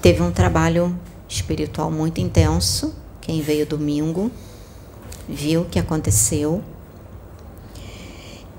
[0.00, 0.98] teve um trabalho
[1.28, 2.94] espiritual muito intenso.
[3.20, 4.30] Quem veio domingo
[5.28, 6.62] viu o que aconteceu.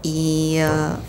[0.03, 0.99] E uh,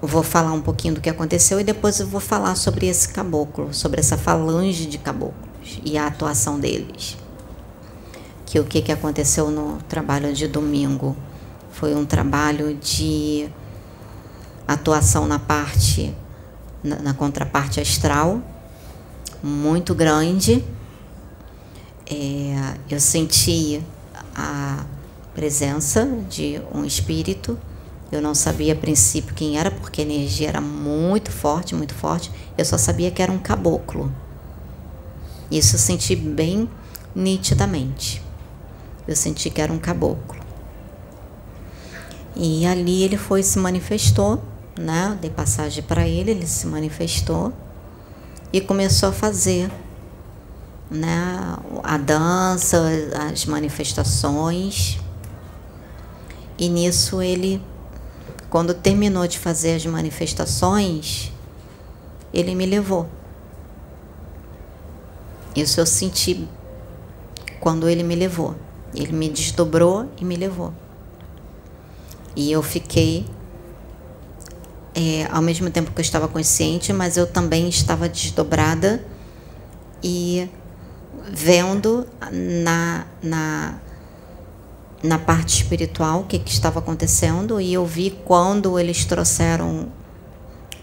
[0.00, 3.72] vou falar um pouquinho do que aconteceu e depois eu vou falar sobre esse caboclo,
[3.74, 7.16] sobre essa falange de caboclos e a atuação deles
[8.46, 11.16] que o que, que aconteceu no trabalho de domingo
[11.72, 13.48] foi um trabalho de
[14.66, 16.14] atuação na parte,
[16.82, 18.40] na, na contraparte astral,
[19.42, 20.64] muito grande.
[22.08, 23.82] É, eu senti
[24.34, 24.86] a
[25.34, 27.58] presença de um espírito.
[28.12, 32.30] Eu não sabia a princípio quem era, porque a energia era muito forte, muito forte.
[32.56, 34.10] Eu só sabia que era um caboclo.
[35.50, 36.70] Isso eu senti bem
[37.14, 38.25] nitidamente
[39.06, 40.40] eu senti que era um caboclo.
[42.34, 44.42] E ali ele foi se manifestou,
[44.78, 45.16] né?
[45.20, 47.52] Dei passagem para ele, ele se manifestou
[48.52, 49.70] e começou a fazer,
[50.90, 51.56] né?
[51.82, 52.82] A dança,
[53.30, 54.98] as manifestações.
[56.58, 57.62] E nisso ele,
[58.50, 61.32] quando terminou de fazer as manifestações,
[62.34, 63.08] ele me levou.
[65.54, 66.46] Isso eu senti
[67.60, 68.54] quando ele me levou.
[68.96, 70.72] Ele me desdobrou e me levou.
[72.34, 73.24] E eu fiquei,
[74.94, 79.04] é, ao mesmo tempo que eu estava consciente, mas eu também estava desdobrada
[80.02, 80.48] e
[81.32, 83.78] vendo na, na,
[85.02, 87.60] na parte espiritual o que, que estava acontecendo.
[87.60, 89.88] E eu vi quando eles trouxeram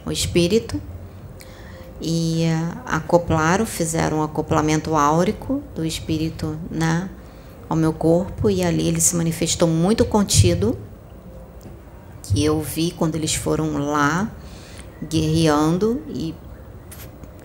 [0.05, 0.81] o espírito
[2.01, 2.45] e
[2.85, 7.09] acoplaram, fizeram um acoplamento áurico do espírito na né?
[7.73, 10.77] Ao meu corpo e ali ele se manifestou muito contido,
[12.21, 14.31] que eu vi quando eles foram lá
[15.09, 16.35] guerreando e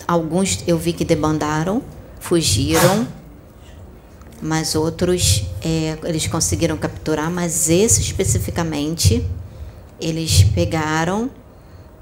[0.07, 1.83] alguns eu vi que debandaram,
[2.20, 3.09] fugiram,
[4.43, 9.26] mas outros é, eles conseguiram capturar, mas esse especificamente
[9.99, 11.31] eles pegaram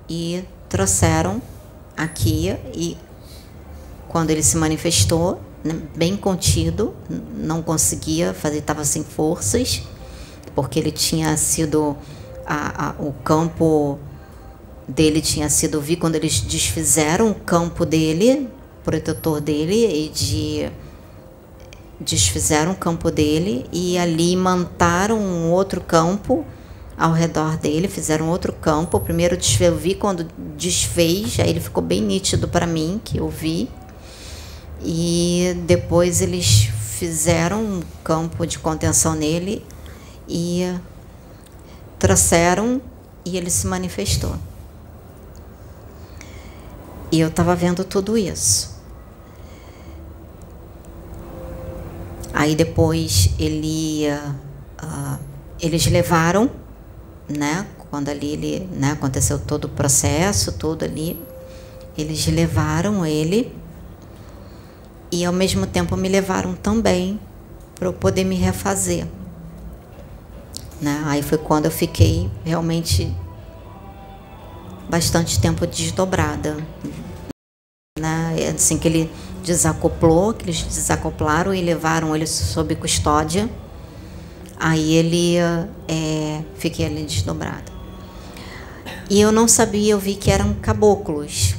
[0.09, 1.41] e trouxeram
[1.97, 2.97] aqui e
[4.09, 5.41] quando ele se manifestou
[5.75, 6.95] bem contido,
[7.37, 9.83] não conseguia fazer, estava sem forças,
[10.55, 11.97] porque ele tinha sido
[12.45, 13.99] a, a, o campo
[14.87, 18.49] dele tinha sido vi quando eles desfizeram o campo dele,
[18.85, 20.71] protetor dele e de
[21.99, 26.45] desfizeram o campo dele e ali montaram um outro campo
[26.97, 28.97] ao redor dele, fizeram outro campo.
[28.97, 33.19] O primeiro desfez, eu vi quando desfez, aí ele ficou bem nítido para mim, que
[33.19, 33.69] eu vi.
[34.83, 39.65] E depois eles fizeram um campo de contenção nele
[40.29, 40.63] e
[41.99, 42.81] trouxeram
[43.25, 44.37] e ele se manifestou.
[47.11, 48.77] E eu estava vendo tudo isso.
[52.33, 54.05] Aí depois ele,
[54.83, 55.19] uh,
[55.61, 56.51] eles levaram,
[57.29, 57.67] né?
[57.91, 61.19] Quando ali ele, né, aconteceu todo o processo, tudo ali,
[61.97, 63.55] eles levaram ele
[65.11, 67.21] e ao mesmo tempo me levaram também
[67.75, 69.07] para eu poder me refazer.
[70.81, 71.03] Né?
[71.07, 73.15] Aí foi quando eu fiquei realmente
[74.89, 76.57] bastante tempo desdobrada.
[77.99, 78.53] Né?
[78.55, 79.11] Assim que ele
[79.43, 83.49] desacoplou, que eles desacoplaram e levaram ele sob custódia.
[84.59, 87.77] Aí ele é, fiquei ali desdobrada.
[89.09, 91.55] E eu não sabia, eu vi que eram caboclos.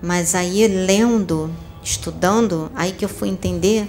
[0.00, 1.50] Mas aí lendo,
[1.88, 3.88] estudando, aí que eu fui entender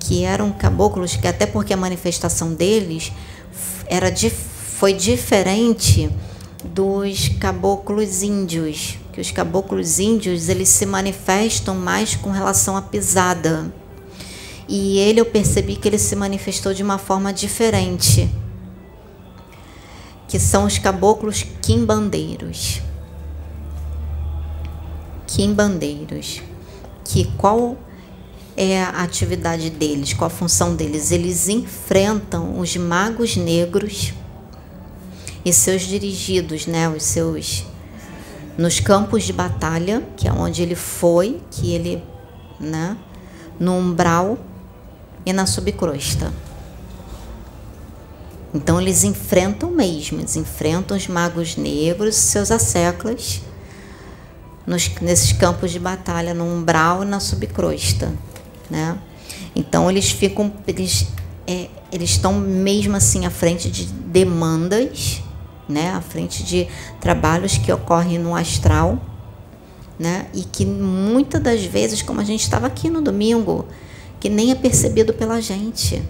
[0.00, 3.12] que eram caboclos, que até porque a manifestação deles
[3.86, 4.12] era
[4.78, 6.10] foi diferente
[6.64, 13.72] dos caboclos índios, que os caboclos índios eles se manifestam mais com relação à pisada.
[14.68, 18.28] E ele eu percebi que ele se manifestou de uma forma diferente,
[20.26, 22.82] que são os caboclos quimbandeiros.
[25.26, 26.42] Quimbandeiros.
[27.08, 27.76] Que qual
[28.56, 31.12] é a atividade deles, qual a função deles?
[31.12, 34.14] Eles enfrentam os magos negros
[35.44, 37.64] e seus dirigidos, né, os seus
[38.58, 42.02] nos campos de batalha, que é onde ele foi, que ele,
[42.58, 42.96] né,
[43.60, 44.38] no umbral
[45.26, 46.32] e na subcrosta.
[48.54, 53.42] Então eles enfrentam mesmo, eles enfrentam os magos negros, seus asseclas,
[54.66, 58.12] nos, nesses campos de batalha, no umbral e na subcrosta,
[58.68, 58.98] né?
[59.54, 61.06] Então eles ficam, eles,
[61.46, 65.22] é, eles estão mesmo assim à frente de demandas
[65.68, 66.68] né, à frente de
[67.00, 69.00] trabalhos que ocorrem no astral,
[69.98, 73.66] né, e que muitas das vezes, como a gente estava aqui no domingo,
[74.20, 76.02] que nem é percebido pela gente.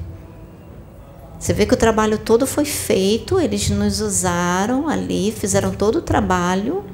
[1.38, 6.02] Você vê que o trabalho todo foi feito, eles nos usaram ali, fizeram todo o
[6.02, 6.84] trabalho,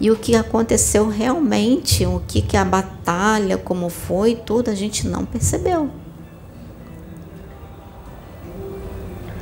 [0.00, 5.06] e o que aconteceu realmente, o que, que a batalha, como foi, tudo, a gente
[5.06, 5.90] não percebeu.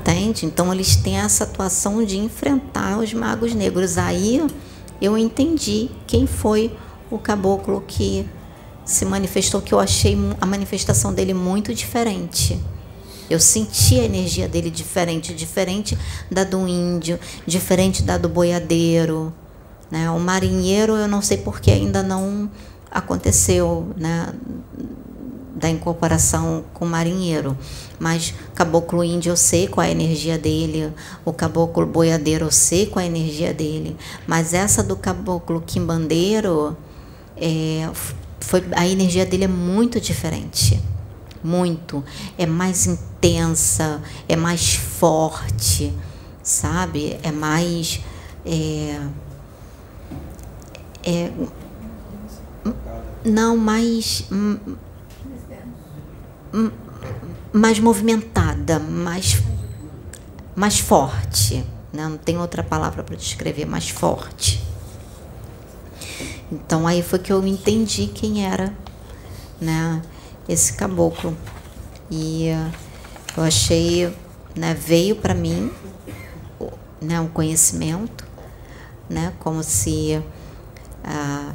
[0.01, 0.47] Entende?
[0.47, 3.97] Então eles têm essa atuação de enfrentar os magos negros.
[3.97, 4.45] Aí
[5.01, 6.77] eu entendi quem foi
[7.09, 8.29] o caboclo que
[8.85, 12.59] se manifestou, que eu achei a manifestação dele muito diferente.
[13.31, 15.97] Eu senti a energia dele diferente, diferente
[16.31, 19.33] da do índio, diferente da do boiadeiro.
[19.91, 20.11] Né?
[20.11, 22.51] O marinheiro, eu não sei porque ainda não
[22.91, 24.33] aconteceu, né?
[25.59, 27.57] da incorporação com o marinheiro.
[27.99, 30.93] Mas caboclo índio eu sei qual é a energia dele,
[31.25, 33.97] o caboclo boiadeiro eu sei qual é a energia dele.
[34.27, 36.77] Mas essa do caboclo quimbandeiro,
[37.37, 37.91] é,
[38.41, 40.81] foi, a energia dele é muito diferente.
[41.43, 42.05] Muito.
[42.37, 45.93] É mais intensa, é mais forte,
[46.43, 47.19] sabe?
[47.23, 48.01] É mais.
[48.45, 49.01] É,
[51.09, 51.33] é,
[53.25, 54.29] não, mais
[57.53, 59.43] mais movimentada, mais,
[60.55, 61.65] mais forte.
[61.93, 62.07] Né?
[62.07, 64.63] Não tem outra palavra para descrever, mais forte.
[66.51, 68.73] Então aí foi que eu entendi quem era
[69.61, 70.03] né,
[70.49, 71.37] esse caboclo.
[72.11, 72.49] E
[73.37, 74.15] eu achei,
[74.55, 75.71] né, veio para mim
[77.01, 78.27] né, um conhecimento,
[79.09, 80.23] né, como se
[81.11, 81.53] a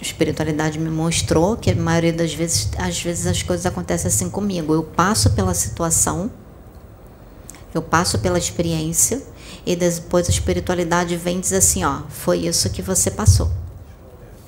[0.00, 4.72] espiritualidade me mostrou que a maioria das vezes, às vezes as coisas acontecem assim comigo.
[4.72, 6.30] Eu passo pela situação,
[7.74, 9.22] Eu passo pela experiência
[9.64, 13.50] e depois a espiritualidade vem dizer assim, ó, foi isso que você passou.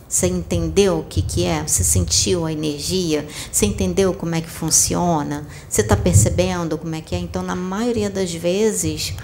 [0.07, 1.67] Você entendeu o que, que é?
[1.67, 3.27] Você sentiu a energia?
[3.51, 5.47] Você entendeu como é que funciona?
[5.69, 7.19] Você está percebendo como é que é?
[7.19, 9.15] Então, na maioria das vezes,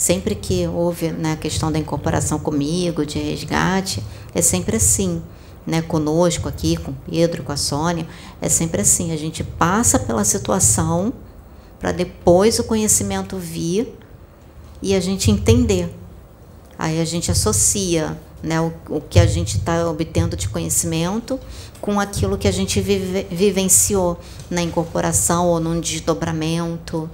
[0.00, 4.02] sempre que houve né, a questão da incorporação comigo, de resgate,
[4.34, 5.22] é sempre assim.
[5.66, 8.06] Né, conosco aqui, com Pedro, com a Sônia,
[8.40, 9.12] é sempre assim.
[9.12, 11.12] A gente passa pela situação
[11.78, 13.94] para depois o conhecimento vir
[14.80, 15.94] e a gente entender.
[16.78, 21.38] Aí a gente associa né, o, o que a gente está obtendo de conhecimento
[21.78, 24.18] com aquilo que a gente vive, vivenciou
[24.48, 27.08] na incorporação ou num desdobramento.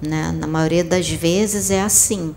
[0.00, 0.32] Né?
[0.32, 2.34] Na maioria das vezes é assim.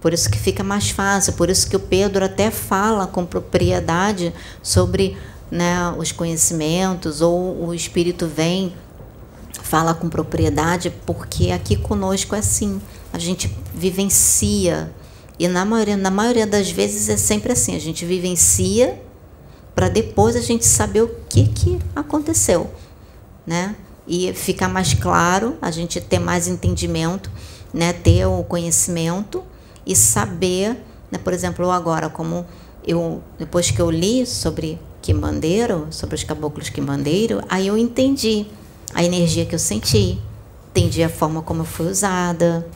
[0.00, 4.34] Por isso que fica mais fácil, por isso que o Pedro até fala com propriedade
[4.60, 5.16] sobre
[5.48, 8.74] né, os conhecimentos, ou o Espírito vem,
[9.62, 12.82] fala com propriedade, porque aqui conosco é assim.
[13.12, 14.90] A gente vivencia
[15.38, 19.00] e na maioria, na maioria das vezes é sempre assim, a gente vivencia
[19.74, 22.70] para depois a gente saber o que, que aconteceu,
[23.46, 23.74] né?
[24.06, 27.30] E ficar mais claro, a gente ter mais entendimento,
[27.72, 27.92] né?
[27.92, 29.42] Ter o conhecimento
[29.86, 30.76] e saber,
[31.10, 31.18] né?
[31.18, 32.44] Por exemplo, agora, como
[32.84, 38.46] eu depois que eu li sobre Quimbandeiro, sobre os caboclos Quimbandeiro, aí eu entendi
[38.94, 40.18] a energia que eu senti,
[40.70, 42.66] entendi a forma como eu fui usada,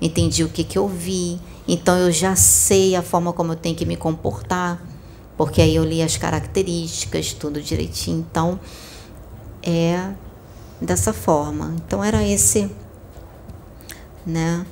[0.00, 3.76] entendi o que, que eu vi, então eu já sei a forma como eu tenho
[3.76, 4.82] que me comportar,
[5.36, 8.26] porque aí eu li as características, tudo direitinho.
[8.28, 8.58] Então
[9.62, 10.12] é
[10.80, 11.74] dessa forma.
[11.84, 12.70] Então era esse,
[14.26, 14.64] né,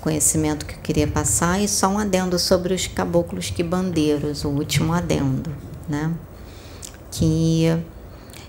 [0.00, 4.92] conhecimento que eu queria passar e só um adendo sobre os caboclos quibandeiros, o último
[4.92, 5.50] adendo,
[5.88, 6.12] né,
[7.10, 7.66] que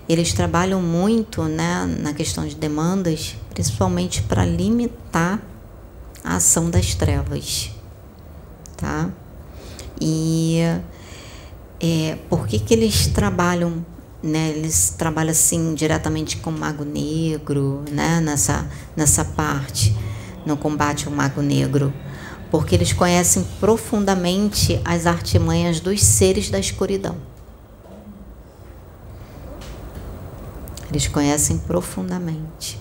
[0.08, 5.42] eles trabalham muito, né, na questão de demandas, principalmente para limitar
[6.24, 7.70] a ação das trevas,
[8.76, 9.10] tá?
[10.00, 10.60] E
[11.80, 13.84] é, por que, que eles trabalham,
[14.22, 14.50] né?
[14.50, 18.20] Eles trabalham assim diretamente com o mago negro, né?
[18.20, 19.96] Nessa, nessa parte,
[20.44, 21.92] no combate ao mago negro,
[22.50, 27.16] porque eles conhecem profundamente as artimanhas dos seres da escuridão.
[30.90, 32.80] Eles conhecem profundamente.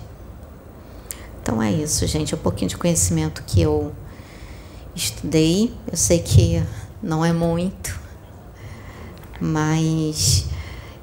[1.41, 2.33] Então é isso, gente.
[2.33, 3.93] Um pouquinho de conhecimento que eu
[4.95, 5.73] estudei.
[5.89, 6.63] Eu sei que
[7.01, 7.99] não é muito,
[9.39, 10.56] mas é,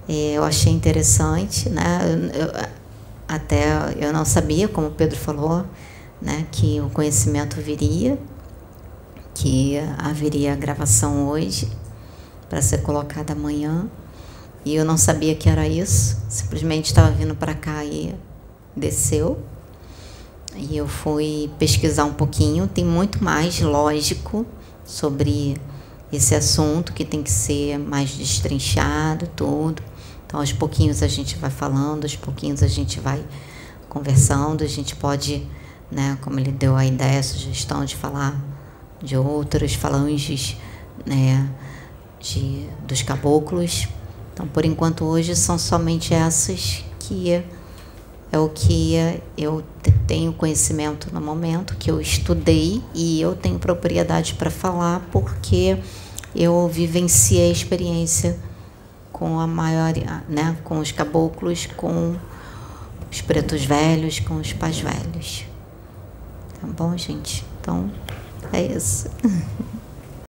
[0.08, 2.00] eu achei interessante, né?
[2.34, 2.84] Eu,
[3.26, 5.64] até eu não sabia, como o Pedro falou,
[6.20, 8.18] né, que o conhecimento viria,
[9.34, 11.68] que haveria gravação hoje
[12.48, 13.88] para ser colocada amanhã.
[14.64, 18.14] E eu não sabia que era isso, simplesmente estava vindo para cá e
[18.74, 19.38] desceu.
[20.56, 24.46] E eu fui pesquisar um pouquinho, tem muito mais lógico
[24.84, 25.56] sobre
[26.12, 29.82] esse assunto que tem que ser mais destrinchado, tudo.
[30.34, 33.24] Então, aos pouquinhos a gente vai falando, aos pouquinhos a gente vai
[33.88, 35.46] conversando, a gente pode,
[35.92, 38.36] né, como ele deu a ideia, a sugestão de falar
[39.00, 40.56] de outras falanges,
[41.06, 41.48] né,
[42.18, 43.86] de, dos caboclos.
[44.32, 47.30] Então, por enquanto, hoje são somente essas que
[48.32, 48.96] é o que
[49.38, 49.62] eu
[50.04, 55.78] tenho conhecimento no momento, que eu estudei e eu tenho propriedade para falar porque
[56.34, 58.36] eu vivenciei a experiência
[59.14, 62.16] com a maioria, né, com os caboclos, com
[63.08, 65.46] os pretos velhos, com os pais velhos.
[66.60, 67.46] Tá bom, gente?
[67.60, 67.88] Então,
[68.52, 69.08] é isso.